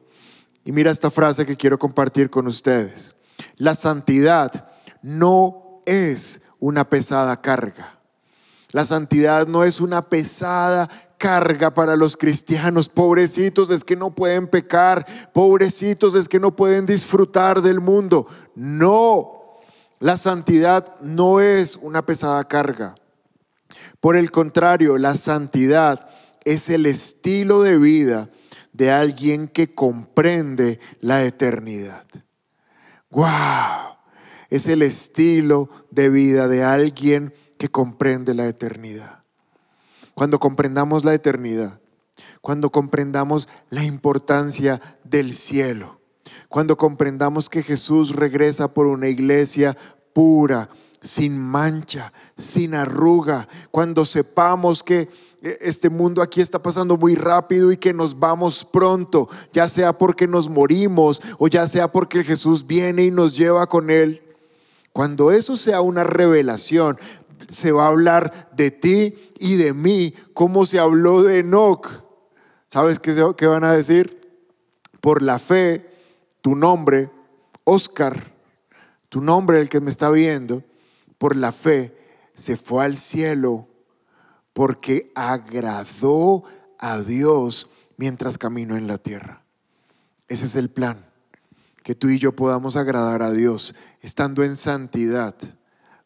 [0.64, 3.16] Y mira esta frase que quiero compartir con ustedes.
[3.58, 8.00] La santidad no es una pesada carga.
[8.72, 10.88] La santidad no es una pesada
[11.18, 12.88] carga para los cristianos.
[12.88, 15.06] Pobrecitos es que no pueden pecar.
[15.34, 18.28] Pobrecitos es que no pueden disfrutar del mundo.
[18.56, 19.60] No,
[20.00, 22.96] la santidad no es una pesada carga.
[24.02, 26.10] Por el contrario, la santidad
[26.44, 28.30] es el estilo de vida
[28.74, 32.06] de alguien que comprende la eternidad.
[33.12, 33.98] ¡Wow!
[34.50, 39.24] Es el estilo de vida de alguien que comprende la eternidad.
[40.16, 41.80] Cuando comprendamos la eternidad,
[42.42, 46.02] cuando comprendamos la importancia del cielo,
[46.50, 49.78] cuando comprendamos que Jesús regresa por una iglesia
[50.14, 50.70] pura,
[51.02, 55.10] sin mancha, sin arruga, cuando sepamos que
[55.42, 59.98] eh, este mundo aquí está pasando muy rápido y que nos vamos pronto, ya sea
[59.98, 64.22] porque nos morimos o ya sea porque Jesús viene y nos lleva con él.
[64.94, 67.00] Cuando eso sea una revelación,
[67.48, 71.88] se va a hablar de ti y de mí, como se habló de Enoch.
[72.70, 74.20] ¿Sabes qué, qué van a decir?
[75.00, 75.84] Por la fe,
[76.42, 77.10] tu nombre,
[77.64, 78.32] Oscar,
[79.10, 80.64] tu nombre, el que me está viendo,
[81.22, 81.96] por la fe,
[82.34, 83.68] se fue al cielo
[84.54, 86.44] porque agradó
[86.80, 89.44] a Dios mientras caminó en la tierra.
[90.28, 91.06] Ese es el plan,
[91.84, 95.36] que tú y yo podamos agradar a Dios estando en santidad,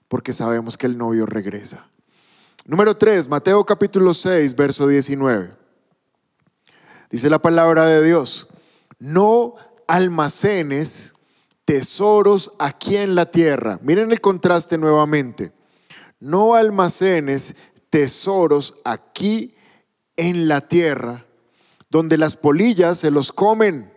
[0.09, 1.87] porque sabemos que el novio regresa.
[2.65, 5.53] Número 3, Mateo capítulo 6, verso 19.
[7.09, 8.49] Dice la palabra de Dios,
[8.99, 9.55] no
[9.87, 11.14] almacenes
[11.65, 13.79] tesoros aquí en la tierra.
[13.81, 15.51] Miren el contraste nuevamente.
[16.19, 17.55] No almacenes
[17.89, 19.55] tesoros aquí
[20.15, 21.25] en la tierra,
[21.89, 23.91] donde las polillas se los comen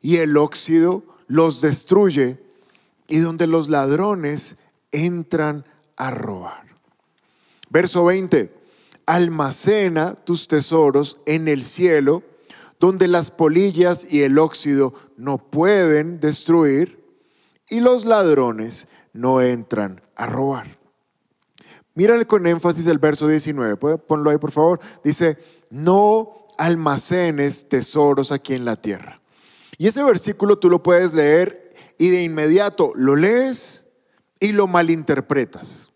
[0.00, 2.38] y el óxido los destruye
[3.08, 4.56] y donde los ladrones
[4.90, 5.64] entran
[5.96, 6.66] a robar.
[7.68, 8.52] Verso 20.
[9.06, 12.22] Almacena tus tesoros en el cielo
[12.78, 17.02] donde las polillas y el óxido no pueden destruir
[17.68, 20.78] y los ladrones no entran a robar.
[21.94, 24.80] Mírale con énfasis el verso 19, ¿puede ponlo ahí por favor?
[25.02, 25.38] Dice,
[25.70, 29.20] no almacenes tesoros aquí en la tierra.
[29.78, 33.86] Y ese versículo tú lo puedes leer y de inmediato lo lees
[34.40, 35.90] y lo malinterpretas.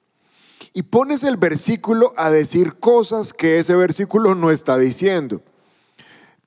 [0.72, 5.42] Y pones el versículo a decir cosas que ese versículo no está diciendo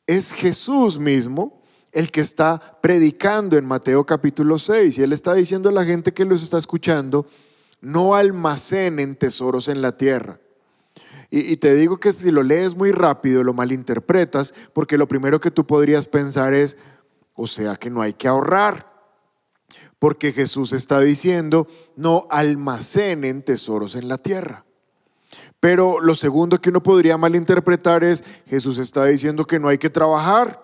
[0.08, 5.70] es Jesús mismo el que está predicando en Mateo capítulo 6 y él está diciendo
[5.70, 7.28] a la gente que los está escuchando,
[7.82, 10.40] no almacenen tesoros en la tierra.
[11.30, 15.40] Y, y, te digo que si lo lees muy rápido, lo malinterpretas, porque lo primero
[15.40, 16.78] que tú podrías pensar es,
[17.34, 18.92] o sea que no hay que ahorrar,
[19.98, 24.66] porque Jesús está diciendo, no almacenen tesoros en la tierra.
[25.64, 29.90] Pero lo segundo que uno podría malinterpretar es, Jesús está diciendo que no hay que
[29.90, 30.62] trabajar.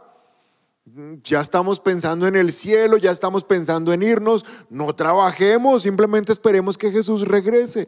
[1.24, 4.45] Ya estamos pensando en el cielo, ya estamos pensando en irnos.
[4.70, 7.88] No trabajemos, simplemente esperemos que Jesús regrese.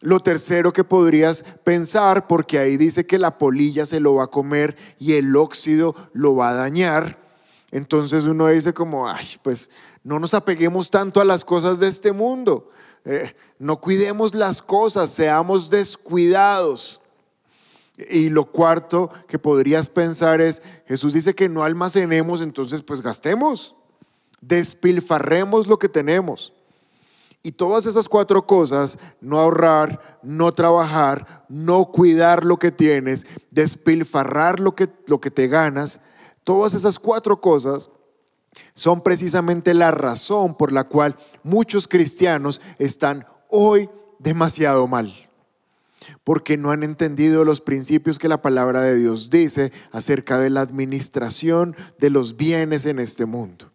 [0.00, 4.28] Lo tercero que podrías pensar, porque ahí dice que la polilla se lo va a
[4.28, 7.18] comer y el óxido lo va a dañar.
[7.70, 9.68] Entonces uno dice como, ay, pues
[10.02, 12.70] no nos apeguemos tanto a las cosas de este mundo.
[13.04, 17.00] Eh, no cuidemos las cosas, seamos descuidados.
[18.08, 23.74] Y lo cuarto que podrías pensar es, Jesús dice que no almacenemos, entonces pues gastemos,
[24.40, 26.52] despilfarremos lo que tenemos.
[27.42, 34.60] Y todas esas cuatro cosas, no ahorrar, no trabajar, no cuidar lo que tienes, despilfarrar
[34.60, 36.00] lo que, lo que te ganas,
[36.44, 37.90] todas esas cuatro cosas
[38.74, 43.88] son precisamente la razón por la cual muchos cristianos están hoy
[44.18, 45.14] demasiado mal.
[46.24, 50.62] Porque no han entendido los principios que la palabra de Dios dice acerca de la
[50.62, 53.70] administración de los bienes en este mundo.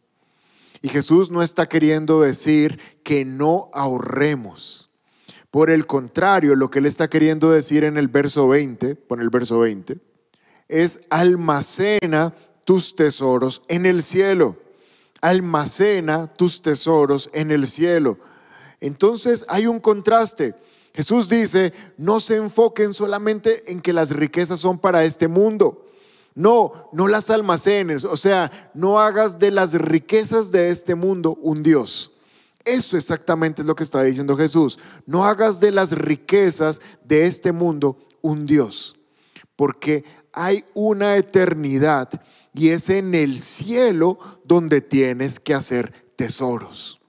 [0.82, 4.90] Y Jesús no está queriendo decir que no ahorremos.
[5.50, 9.30] Por el contrario, lo que él está queriendo decir en el verso 20, pon el
[9.30, 9.98] verso 20,
[10.68, 14.58] es almacena tus tesoros en el cielo.
[15.26, 18.20] Almacena tus tesoros en el cielo.
[18.80, 20.54] Entonces hay un contraste.
[20.94, 25.88] Jesús dice, no se enfoquen solamente en que las riquezas son para este mundo.
[26.36, 31.64] No, no las almacenes, o sea, no hagas de las riquezas de este mundo un
[31.64, 32.12] Dios.
[32.64, 34.78] Eso exactamente es lo que está diciendo Jesús.
[35.08, 38.96] No hagas de las riquezas de este mundo un Dios,
[39.56, 42.10] porque hay una eternidad
[42.56, 47.02] y es en el cielo donde tienes que hacer tesoros.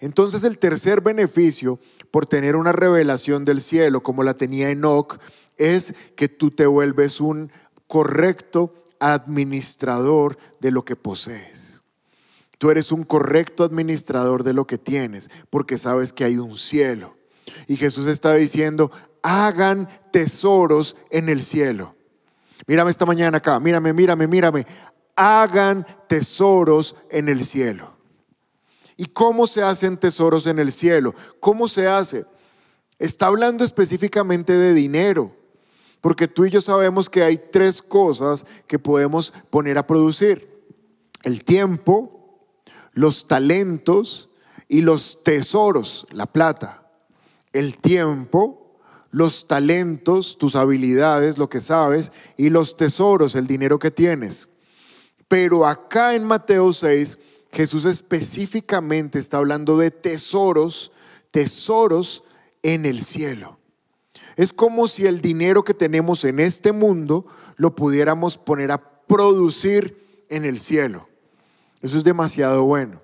[0.00, 1.78] Entonces el tercer beneficio
[2.10, 5.18] por tener una revelación del cielo como la tenía Enoch
[5.56, 7.52] es que tú te vuelves un
[7.86, 11.82] correcto administrador de lo que posees.
[12.58, 17.16] Tú eres un correcto administrador de lo que tienes porque sabes que hay un cielo.
[17.68, 18.90] Y Jesús está diciendo,
[19.22, 21.94] hagan tesoros en el cielo.
[22.66, 24.66] Mírame esta mañana acá, mírame, mírame, mírame.
[25.16, 27.92] Hagan tesoros en el cielo.
[28.96, 31.14] ¿Y cómo se hacen tesoros en el cielo?
[31.40, 32.26] ¿Cómo se hace?
[32.98, 35.34] Está hablando específicamente de dinero.
[36.00, 40.48] Porque tú y yo sabemos que hay tres cosas que podemos poner a producir.
[41.22, 42.46] El tiempo,
[42.92, 44.30] los talentos
[44.68, 46.90] y los tesoros, la plata.
[47.52, 48.59] El tiempo,
[49.10, 54.48] los talentos, tus habilidades, lo que sabes, y los tesoros, el dinero que tienes.
[55.28, 57.18] Pero acá en Mateo 6,
[57.52, 60.92] Jesús específicamente está hablando de tesoros,
[61.30, 62.24] tesoros
[62.62, 63.58] en el cielo.
[64.36, 70.24] Es como si el dinero que tenemos en este mundo lo pudiéramos poner a producir
[70.28, 71.08] en el cielo.
[71.82, 73.02] Eso es demasiado bueno.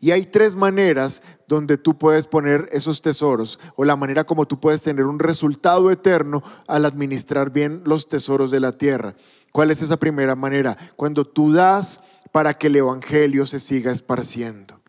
[0.00, 4.60] Y hay tres maneras donde tú puedes poner esos tesoros o la manera como tú
[4.60, 9.14] puedes tener un resultado eterno al administrar bien los tesoros de la tierra.
[9.52, 10.76] ¿Cuál es esa primera manera?
[10.96, 12.00] Cuando tú das
[12.32, 14.80] para que el Evangelio se siga esparciendo.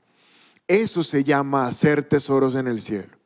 [0.68, 3.18] Eso se llama hacer tesoros en el cielo.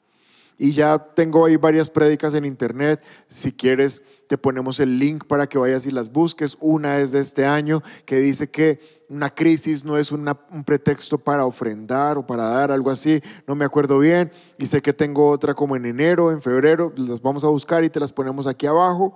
[0.57, 3.03] Y ya tengo ahí varias prédicas en internet.
[3.28, 6.57] Si quieres, te ponemos el link para que vayas y las busques.
[6.59, 11.45] Una es de este año que dice que una crisis no es un pretexto para
[11.45, 13.21] ofrendar o para dar algo así.
[13.45, 14.32] No me acuerdo bien.
[14.57, 16.91] Y sé que tengo otra como en enero, en febrero.
[16.95, 19.15] Las vamos a buscar y te las ponemos aquí abajo.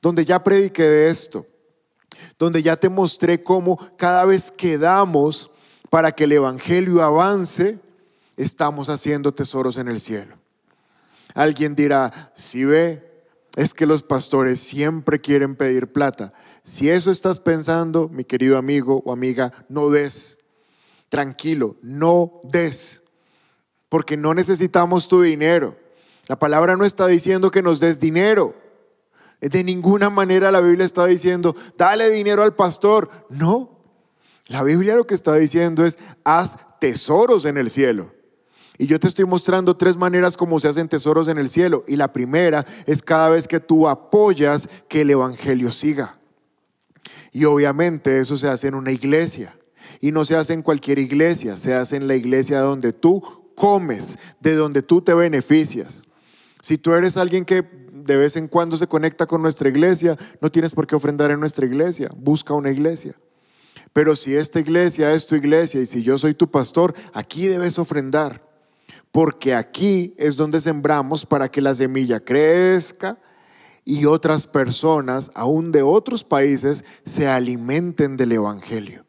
[0.00, 1.46] Donde ya prediqué de esto.
[2.38, 5.50] Donde ya te mostré cómo cada vez que damos
[5.90, 7.78] para que el Evangelio avance,
[8.36, 10.36] estamos haciendo tesoros en el cielo.
[11.34, 13.13] Alguien dirá, si ve,
[13.56, 16.32] es que los pastores siempre quieren pedir plata.
[16.64, 20.38] Si eso estás pensando, mi querido amigo o amiga, no des.
[21.08, 23.04] Tranquilo, no des.
[23.88, 25.76] Porque no necesitamos tu dinero.
[26.26, 28.54] La palabra no está diciendo que nos des dinero.
[29.40, 33.10] De ninguna manera la Biblia está diciendo, dale dinero al pastor.
[33.28, 33.78] No.
[34.46, 38.13] La Biblia lo que está diciendo es, haz tesoros en el cielo.
[38.76, 41.84] Y yo te estoy mostrando tres maneras como se hacen tesoros en el cielo.
[41.86, 46.18] Y la primera es cada vez que tú apoyas que el Evangelio siga.
[47.30, 49.56] Y obviamente eso se hace en una iglesia.
[50.00, 53.22] Y no se hace en cualquier iglesia, se hace en la iglesia donde tú
[53.54, 56.04] comes, de donde tú te beneficias.
[56.62, 57.62] Si tú eres alguien que
[57.92, 61.40] de vez en cuando se conecta con nuestra iglesia, no tienes por qué ofrendar en
[61.40, 63.14] nuestra iglesia, busca una iglesia.
[63.92, 67.78] Pero si esta iglesia es tu iglesia y si yo soy tu pastor, aquí debes
[67.78, 68.42] ofrendar
[69.14, 73.16] porque aquí es donde sembramos para que la semilla crezca
[73.84, 79.04] y otras personas, aún de otros países, se alimenten del Evangelio.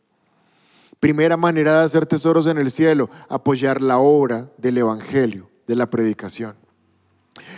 [1.00, 5.90] Primera manera de hacer tesoros en el cielo, apoyar la obra del Evangelio, de la
[5.90, 6.56] predicación.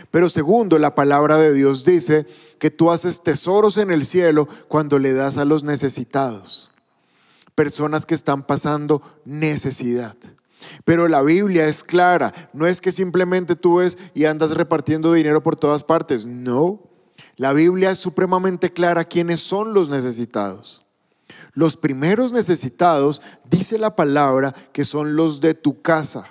[0.09, 2.27] Pero segundo, la palabra de Dios dice
[2.59, 6.71] que tú haces tesoros en el cielo cuando le das a los necesitados,
[7.55, 10.15] personas que están pasando necesidad.
[10.83, 15.43] Pero la Biblia es clara, no es que simplemente tú ves y andas repartiendo dinero
[15.43, 16.81] por todas partes, no.
[17.35, 20.85] La Biblia es supremamente clara quiénes son los necesitados.
[21.53, 26.25] Los primeros necesitados, dice la palabra, que son los de tu casa.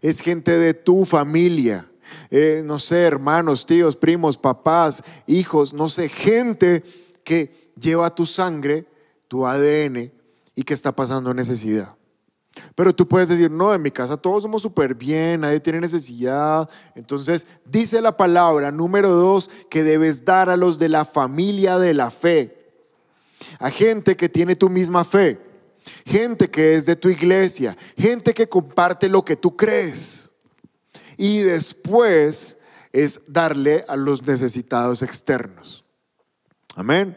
[0.00, 1.88] Es gente de tu familia.
[2.30, 6.84] Eh, no sé, hermanos, tíos, primos, papás, hijos, no sé, gente
[7.24, 8.86] que lleva tu sangre,
[9.26, 10.12] tu ADN
[10.54, 11.97] y que está pasando necesidad.
[12.74, 16.68] Pero tú puedes decir, no, en mi casa todos somos súper bien, nadie tiene necesidad.
[16.94, 21.94] Entonces, dice la palabra número dos, que debes dar a los de la familia de
[21.94, 22.72] la fe,
[23.58, 25.38] a gente que tiene tu misma fe,
[26.04, 30.34] gente que es de tu iglesia, gente que comparte lo que tú crees.
[31.16, 32.58] Y después
[32.92, 35.84] es darle a los necesitados externos.
[36.74, 37.16] Amén.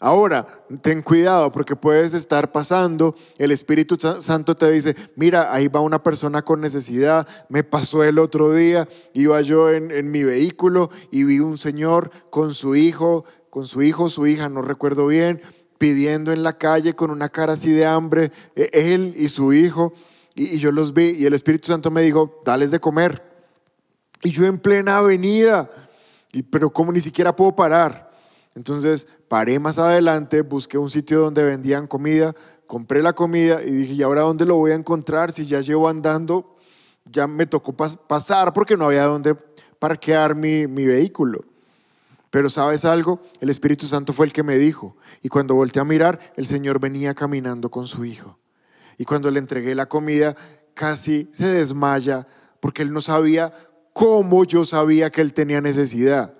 [0.00, 0.46] Ahora,
[0.80, 6.04] ten cuidado porque puedes estar pasando, el Espíritu Santo te dice, mira, ahí va una
[6.04, 11.40] persona con necesidad, me pasó el otro día, iba yo en, mi vehículo y vi
[11.40, 15.40] un señor con su hijo, con su hijo, su hija, no recuerdo bien,
[15.78, 19.94] pidiendo en la calle con una cara así de hambre, e, él y su hijo,
[20.36, 23.24] y, yo los vi y el Espíritu Santo me dijo, dales de comer.
[24.22, 25.68] Y yo en plena avenida,
[26.30, 28.07] y, pero como ni siquiera puedo parar.
[28.58, 32.34] Entonces paré más adelante, busqué un sitio donde vendían comida,
[32.66, 35.30] compré la comida y dije, ¿y ahora dónde lo voy a encontrar?
[35.30, 36.56] Si ya llevo andando,
[37.04, 39.36] ya me tocó pasar porque no había dónde
[39.78, 41.44] parquear mi, mi vehículo.
[42.30, 44.96] Pero sabes algo, el Espíritu Santo fue el que me dijo.
[45.22, 48.40] Y cuando volteé a mirar, el Señor venía caminando con su hijo.
[48.98, 50.34] Y cuando le entregué la comida,
[50.74, 52.26] casi se desmaya
[52.58, 53.52] porque él no sabía
[53.92, 56.34] cómo yo sabía que él tenía necesidad.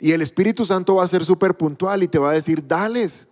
[0.00, 3.28] Y el Espíritu Santo va a ser súper puntual y te va a decir, dales.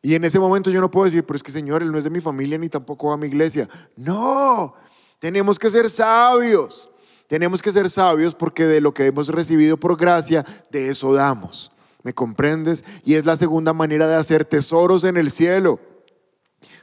[0.00, 2.04] Y en ese momento yo no puedo decir, pero es que Señor, Él no es
[2.04, 3.68] de mi familia ni tampoco va a mi iglesia.
[3.96, 4.74] No,
[5.18, 6.88] tenemos que ser sabios.
[7.26, 11.70] Tenemos que ser sabios porque de lo que hemos recibido por gracia, de eso damos.
[12.02, 12.84] ¿Me comprendes?
[13.04, 15.78] Y es la segunda manera de hacer tesoros en el cielo.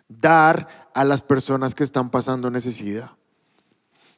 [0.07, 3.11] Dar a las personas que están pasando necesidad.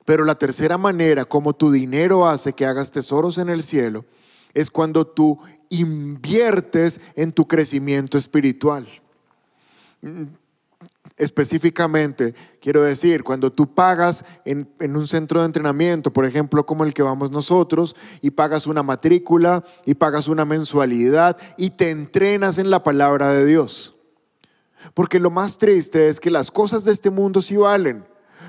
[0.03, 4.05] Pero la tercera manera, como tu dinero hace que hagas tesoros en el cielo,
[4.57, 5.37] es cuando tú
[5.69, 8.87] inviertes en tu crecimiento espiritual.
[10.01, 10.23] Mm,
[11.15, 16.95] específicamente, quiero decir, cuando tú pagas en, un centro de entrenamiento, por ejemplo, como el
[16.95, 22.71] que vamos nosotros, y pagas una matrícula y pagas una mensualidad y te entrenas en
[22.71, 23.95] la palabra de Dios.
[24.95, 28.03] Porque lo más triste es que las cosas de este mundo sí valen.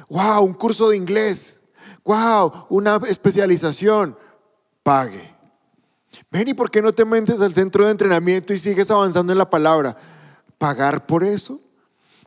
[0.08, 0.42] ¡Wow!
[0.42, 1.62] Un curso de inglés.
[2.02, 2.64] ¡Wow!
[2.70, 4.16] Una especialización.
[4.82, 5.37] Pague.
[6.30, 9.38] Ven, ¿y por qué no te metes al centro de entrenamiento y sigues avanzando en
[9.38, 9.96] la palabra?
[10.58, 11.60] ¿Pagar por eso?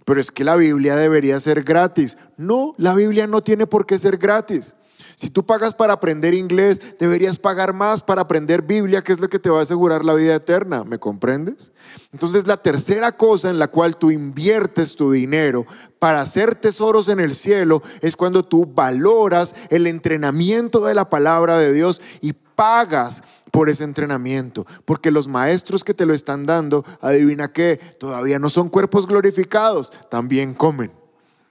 [0.06, 2.18] Pero es que la Biblia debería ser gratis.
[2.38, 4.76] No, la Biblia no tiene por qué ser gratis.
[5.16, 9.30] Si tú pagas para aprender inglés, deberías pagar más para aprender Biblia, que es lo
[9.30, 10.84] que te va a asegurar la vida eterna.
[10.84, 11.72] ¿Me comprendes?
[12.12, 15.66] Entonces, la tercera cosa en la cual tú inviertes tu dinero
[16.00, 21.60] para hacer tesoros en el cielo es cuando tú valoras el entrenamiento de la palabra
[21.60, 23.22] de Dios y pagas
[23.52, 28.50] por ese entrenamiento, porque los maestros que te lo están dando, adivina qué, todavía no
[28.50, 30.92] son cuerpos glorificados, también comen.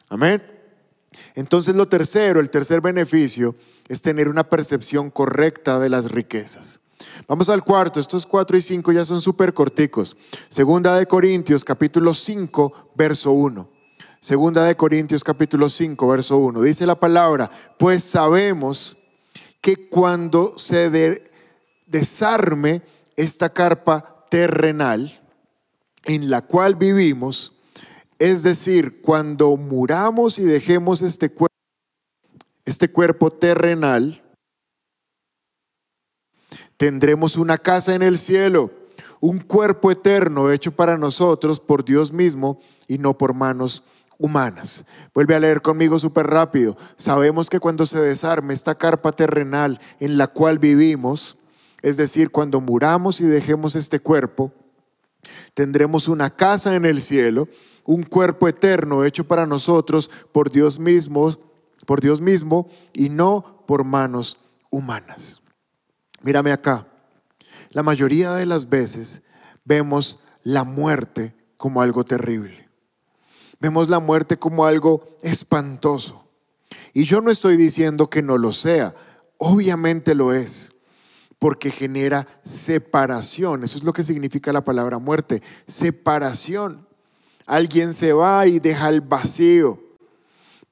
[0.09, 0.43] Amén.
[1.35, 3.55] Entonces lo tercero, el tercer beneficio,
[3.89, 6.81] es tener una percepción correcta de las riquezas.
[7.27, 10.17] Vamos al cuarto, estos cuatro y cinco ya son súper corticos.
[10.49, 13.69] Segunda de Corintios, capítulo 5, verso 1.
[14.21, 16.63] Segunda de Corintios, capítulo 5, verso 1.
[16.63, 18.97] Dice la palabra, pues sabemos
[19.61, 21.25] que cuando se, de,
[21.91, 22.83] desarme
[23.17, 25.21] esta carpa terrenal
[26.05, 27.53] en la cual vivimos,
[28.19, 31.55] es decir, cuando muramos y dejemos este cuerpo,
[32.65, 34.23] este cuerpo terrenal,
[36.77, 38.71] tendremos una casa en el cielo,
[39.21, 43.83] un cuerpo eterno hecho para nosotros por Dios mismo y no por manos
[44.17, 44.85] humanas.
[45.13, 46.77] Vuelve a leer conmigo súper rápido.
[46.97, 51.37] Sabemos que cuando se desarme esta carpa terrenal en la cual vivimos,
[51.83, 54.53] es decir, cuando muramos y dejemos este cuerpo,
[55.55, 57.49] tendremos una casa en el cielo,
[57.85, 61.37] un cuerpo eterno hecho para nosotros por Dios mismo,
[61.87, 64.39] por Dios mismo y no por manos
[64.71, 65.41] humanas.
[66.23, 66.87] Mírame acá.
[67.71, 69.23] la mayoría de las veces
[69.65, 72.69] vemos la muerte como algo terrible.
[73.61, 76.27] Vemos la muerte como algo espantoso.
[76.93, 78.95] Y yo no estoy diciendo que no lo sea,
[79.39, 80.75] obviamente lo es,
[81.41, 83.65] porque genera separación.
[83.65, 86.87] Eso es lo que significa la palabra muerte, separación.
[87.47, 89.81] Alguien se va y deja el vacío.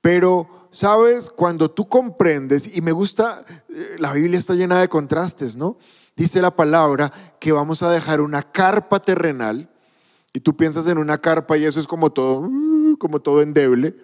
[0.02, 5.56] Pero sabes, cuando tú comprendes, y me gusta, eh, la Biblia está llena de contrastes,
[5.56, 5.78] ¿no?
[6.14, 7.10] Dice la palabra
[7.40, 9.70] que vamos a dejar una carpa terrenal,
[10.34, 13.96] y tú piensas en una carpa y eso es como todo, uh, como todo endeble,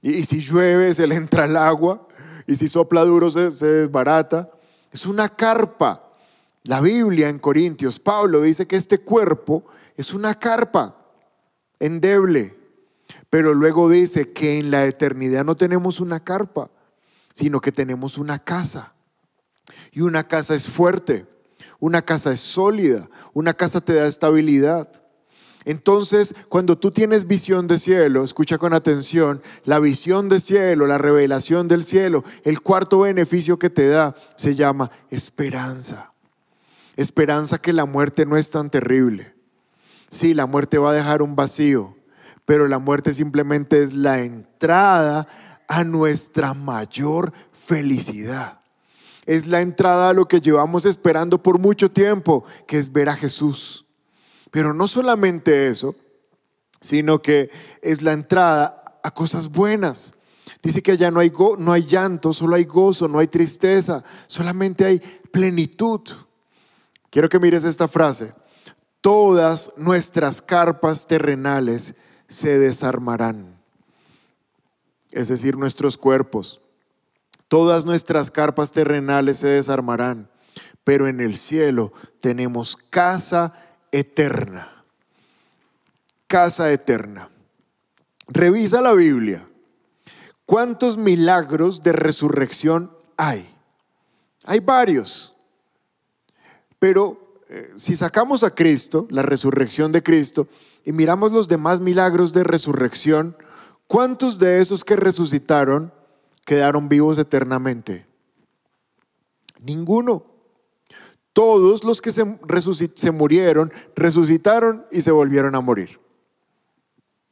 [0.00, 2.06] y, si llueve se le entra el agua,
[2.46, 4.50] y si sopla duro se, se desbarata.
[4.92, 6.03] Es una carpa.
[6.64, 9.66] La Biblia en Corintios, Pablo dice que este cuerpo
[9.98, 10.96] es una carpa
[11.78, 12.56] endeble.
[13.28, 16.70] Pero luego dice que en la eternidad no tenemos una carpa,
[17.34, 18.94] sino que tenemos una casa.
[19.92, 21.26] Y una casa es fuerte,
[21.80, 24.88] una casa es sólida, una casa te da estabilidad.
[25.66, 30.96] Entonces, cuando tú tienes visión de cielo, escucha con atención, la visión de cielo, la
[30.96, 36.13] revelación del cielo, el cuarto beneficio que te da se llama esperanza.
[36.96, 39.34] Esperanza que la muerte no es tan terrible.
[40.10, 41.96] Sí, la muerte va a dejar un vacío,
[42.44, 45.26] pero la muerte simplemente es la entrada
[45.68, 47.32] a nuestra mayor
[47.66, 48.60] felicidad.
[49.26, 53.16] Es la entrada a lo que llevamos esperando por mucho tiempo, que es ver a
[53.16, 53.84] Jesús.
[54.50, 55.96] Pero no solamente eso,
[56.80, 57.50] sino que
[57.82, 60.14] es la entrada a cosas buenas.
[60.62, 64.84] Dice que allá no hay, no hay llanto, solo hay gozo, no hay tristeza, solamente
[64.84, 65.00] hay
[65.32, 66.02] plenitud.
[67.14, 68.34] Quiero que mires esta frase.
[69.00, 71.94] Todas nuestras carpas terrenales
[72.26, 73.56] se desarmarán.
[75.12, 76.60] Es decir, nuestros cuerpos.
[77.46, 80.28] Todas nuestras carpas terrenales se desarmarán,
[80.82, 83.52] pero en el cielo tenemos casa
[83.92, 84.84] eterna.
[86.26, 87.30] Casa eterna.
[88.26, 89.46] Revisa la Biblia.
[90.46, 93.54] ¿Cuántos milagros de resurrección hay?
[94.42, 95.33] Hay varios.
[96.84, 100.48] Pero eh, si sacamos a Cristo, la resurrección de Cristo,
[100.84, 103.38] y miramos los demás milagros de resurrección,
[103.86, 105.94] ¿cuántos de esos que resucitaron
[106.44, 108.06] quedaron vivos eternamente?
[109.58, 110.26] Ninguno.
[111.32, 112.22] Todos los que se,
[112.94, 115.98] se murieron, resucitaron y se volvieron a morir.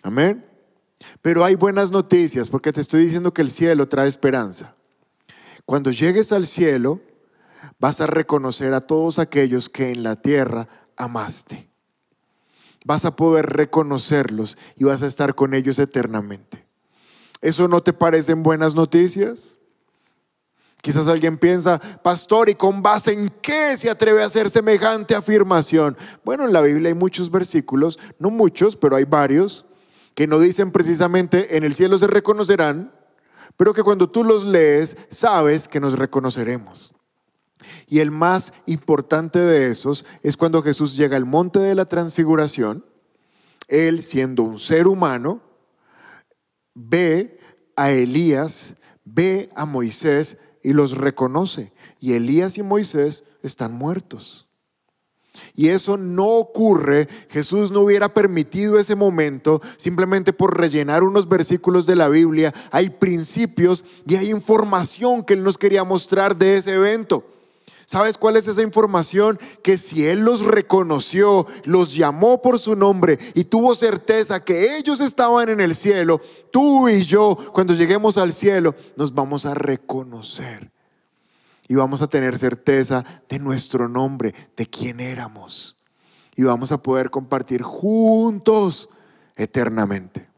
[0.03, 0.47] Amén.
[1.21, 4.75] Pero hay buenas noticias porque te estoy diciendo que el cielo trae esperanza.
[5.67, 7.03] Cuando llegues al cielo,
[7.79, 11.73] vas a reconocer a todos aquellos que en la tierra amaste
[12.85, 16.65] vas a poder reconocerlos y vas a estar con ellos eternamente.
[17.41, 19.57] ¿Eso no te parecen buenas noticias?
[20.81, 25.97] Quizás alguien piensa, pastor, ¿y con base en qué se atreve a hacer semejante afirmación?
[26.25, 29.65] Bueno, en la Biblia hay muchos versículos, no muchos, pero hay varios,
[30.15, 32.93] que no dicen precisamente en el cielo se reconocerán,
[33.57, 36.95] pero que cuando tú los lees sabes que nos reconoceremos.
[37.87, 42.85] Y el más importante de esos es cuando Jesús llega al monte de la transfiguración,
[43.69, 45.41] él siendo un ser humano,
[46.75, 47.39] ve
[47.77, 51.73] a Elías, ve a Moisés y los reconoce.
[52.01, 54.47] Y Elías y Moisés están muertos.
[55.55, 61.87] Y eso no ocurre, Jesús no hubiera permitido ese momento simplemente por rellenar unos versículos
[61.87, 62.55] de la Biblia.
[62.71, 67.32] Hay principios y hay información que Él nos quería mostrar de ese evento.
[67.87, 69.39] ¿Sabes cuál es esa información?
[69.63, 75.01] Que si Él los reconoció, los llamó por su nombre y tuvo certeza que ellos
[75.01, 76.21] estaban en el cielo,
[76.51, 80.71] tú y yo, cuando lleguemos al cielo, nos vamos a reconocer.
[81.69, 85.77] Y vamos a tener certeza de nuestro nombre, de quién éramos.
[86.37, 88.89] Y vamos a poder compartir juntos
[89.37, 90.29] eternamente.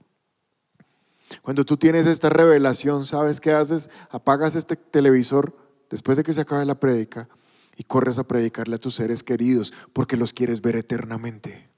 [1.43, 3.91] Cuando tú tienes esta revelación, ¿sabes qué haces?
[4.11, 5.55] Apagas este televisor
[5.95, 7.29] después de que se acabe la prédica,
[7.77, 11.69] y corres a predicarle a tus seres queridos porque los quieres ver eternamente.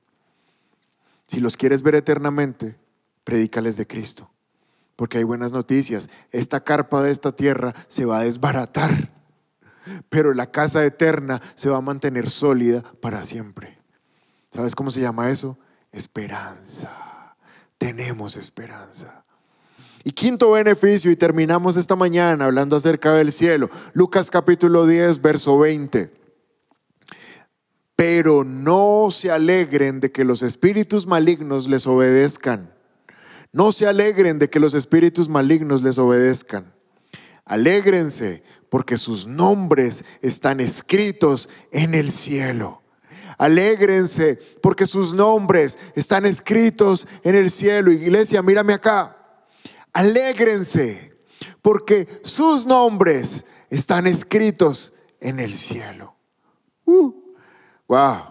[1.26, 2.78] Si los quieres ver eternamente,
[3.24, 4.30] predícales de Cristo,
[4.96, 6.08] porque hay buenas noticias.
[6.30, 9.10] Esta carpa de esta tierra se va a desbaratar,
[10.08, 13.76] pero la casa eterna se va a mantener sólida para siempre.
[14.50, 15.58] ¿Sabes cómo se llama eso?
[15.92, 17.36] Esperanza.
[17.76, 19.26] Tenemos esperanza.
[20.07, 23.68] Y quinto beneficio, y terminamos esta mañana hablando acerca del cielo.
[23.92, 26.12] Lucas capítulo 10, verso 20.
[27.96, 32.72] Pero no se alegren de que los espíritus malignos les obedezcan.
[33.52, 36.72] No se alegren de que los espíritus malignos les obedezcan.
[37.44, 42.80] Alégrense porque sus nombres están escritos en el cielo.
[43.38, 47.90] Alégrense porque sus nombres están escritos en el cielo.
[47.90, 49.15] Iglesia, mírame acá.
[49.97, 51.16] Alégrense
[51.62, 56.14] porque sus nombres están escritos en el cielo.
[56.84, 57.14] Uh,
[57.88, 58.24] wow.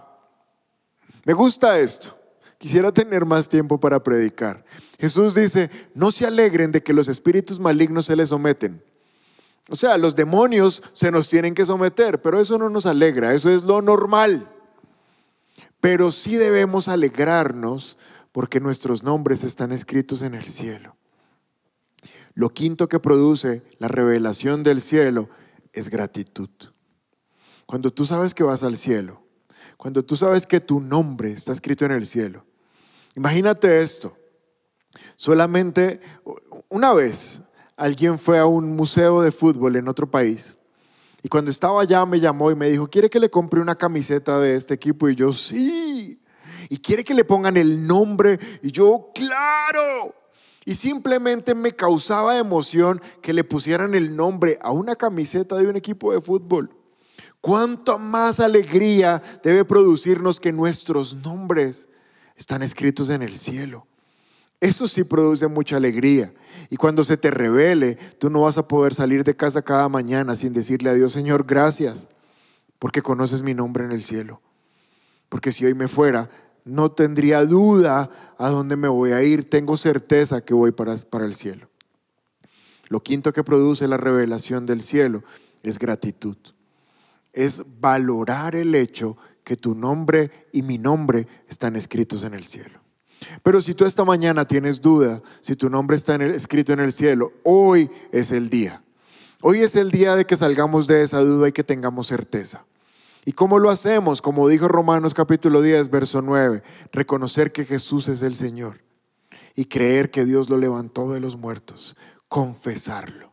[1.24, 2.16] Me gusta esto.
[2.56, 4.64] Quisiera tener más tiempo para predicar.
[4.96, 8.80] Jesús dice, no se alegren de que los espíritus malignos se les someten.
[9.68, 13.50] O sea, los demonios se nos tienen que someter, pero eso no nos alegra, eso
[13.50, 14.48] es lo normal.
[15.80, 17.98] Pero sí debemos alegrarnos
[18.30, 20.96] porque nuestros nombres están escritos en el cielo.
[22.36, 25.30] Lo quinto que produce la revelación del cielo
[25.72, 26.50] es gratitud.
[27.64, 29.22] Cuando tú sabes que vas al cielo,
[29.78, 32.44] cuando tú sabes que tu nombre está escrito en el cielo,
[33.14, 34.18] imagínate esto.
[35.16, 36.00] Solamente
[36.68, 37.40] una vez
[37.74, 40.58] alguien fue a un museo de fútbol en otro país
[41.22, 44.38] y cuando estaba allá me llamó y me dijo, ¿quiere que le compre una camiseta
[44.38, 45.08] de este equipo?
[45.08, 46.20] Y yo, sí.
[46.68, 48.38] ¿Y quiere que le pongan el nombre?
[48.62, 50.14] Y yo, claro.
[50.66, 55.76] Y simplemente me causaba emoción que le pusieran el nombre a una camiseta de un
[55.76, 56.76] equipo de fútbol.
[57.40, 61.88] ¿Cuánto más alegría debe producirnos que nuestros nombres
[62.34, 63.86] están escritos en el cielo?
[64.58, 66.34] Eso sí produce mucha alegría.
[66.68, 70.34] Y cuando se te revele, tú no vas a poder salir de casa cada mañana
[70.34, 72.08] sin decirle a Dios, Señor, gracias,
[72.80, 74.42] porque conoces mi nombre en el cielo.
[75.28, 76.28] Porque si hoy me fuera,
[76.64, 79.48] no tendría duda a dónde me voy a ir.
[79.48, 81.68] Tengo certeza que voy para, para el cielo.
[82.88, 85.22] Lo quinto que produce la revelación del cielo
[85.62, 86.36] es gratitud.
[87.32, 92.80] Es valorar el hecho que tu nombre y mi nombre están escritos en el cielo.
[93.42, 97.32] Pero si tú esta mañana tienes duda, si tu nombre está escrito en el cielo,
[97.44, 98.82] hoy es el día.
[99.42, 102.64] Hoy es el día de que salgamos de esa duda y que tengamos certeza.
[103.28, 104.22] ¿Y cómo lo hacemos?
[104.22, 106.62] Como dijo Romanos capítulo 10, verso 9,
[106.92, 108.84] reconocer que Jesús es el Señor
[109.56, 111.96] y creer que Dios lo levantó de los muertos,
[112.28, 113.32] confesarlo.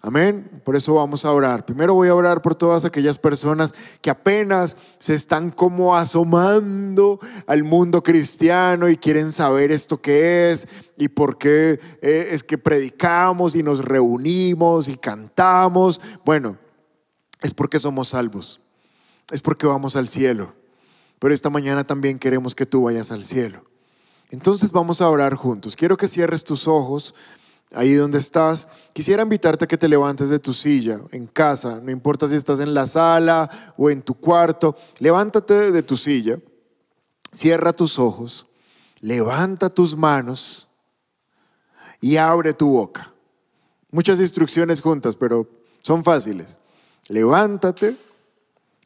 [0.00, 0.62] Amén.
[0.64, 1.66] Por eso vamos a orar.
[1.66, 7.64] Primero voy a orar por todas aquellas personas que apenas se están como asomando al
[7.64, 10.66] mundo cristiano y quieren saber esto qué es
[10.96, 16.00] y por qué eh, es que predicamos y nos reunimos y cantamos.
[16.24, 16.56] Bueno,
[17.42, 18.62] es porque somos salvos.
[19.30, 20.54] Es porque vamos al cielo.
[21.18, 23.64] Pero esta mañana también queremos que tú vayas al cielo.
[24.30, 25.74] Entonces vamos a orar juntos.
[25.74, 27.14] Quiero que cierres tus ojos
[27.72, 31.90] ahí donde estás, quisiera invitarte a que te levantes de tu silla, en casa, no
[31.90, 36.38] importa si estás en la sala o en tu cuarto, levántate de tu silla,
[37.32, 38.46] cierra tus ojos,
[39.00, 40.68] levanta tus manos
[42.00, 43.12] y abre tu boca.
[43.90, 45.48] Muchas instrucciones juntas, pero
[45.82, 46.58] son fáciles.
[47.06, 47.96] Levántate,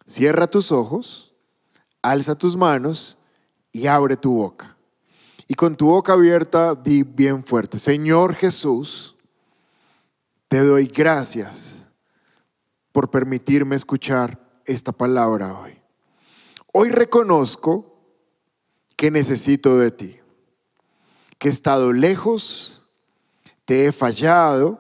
[0.07, 1.35] cierra tus ojos,
[2.01, 3.19] alza tus manos
[3.71, 4.77] y abre tu boca.
[5.47, 9.17] Y con tu boca abierta di bien fuerte, Señor Jesús,
[10.49, 11.89] te doy gracias
[12.93, 15.79] por permitirme escuchar esta palabra hoy.
[16.73, 17.99] Hoy reconozco
[18.97, 20.21] que necesito de ti,
[21.39, 22.83] que he estado lejos,
[23.65, 24.79] te he fallado,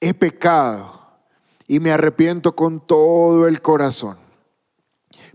[0.00, 0.99] he pecado
[1.70, 4.18] y me arrepiento con todo el corazón.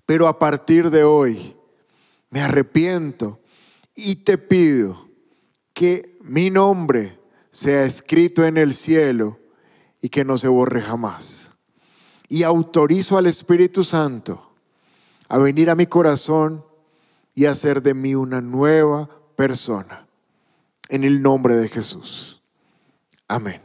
[0.06, 1.56] Pero a partir de hoy
[2.30, 3.40] me arrepiento
[3.96, 5.08] y te pido
[5.74, 7.18] que mi nombre
[7.54, 9.40] sea escrito en el cielo
[10.02, 11.54] y que no se borre jamás.
[12.28, 14.52] Y autorizo al Espíritu Santo
[15.30, 16.66] a venir a mi corazón
[17.34, 20.06] y hacer de mí una nueva persona.
[20.90, 22.42] En el nombre de Jesús.
[23.26, 23.65] Amén.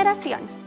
[0.01, 0.61] generación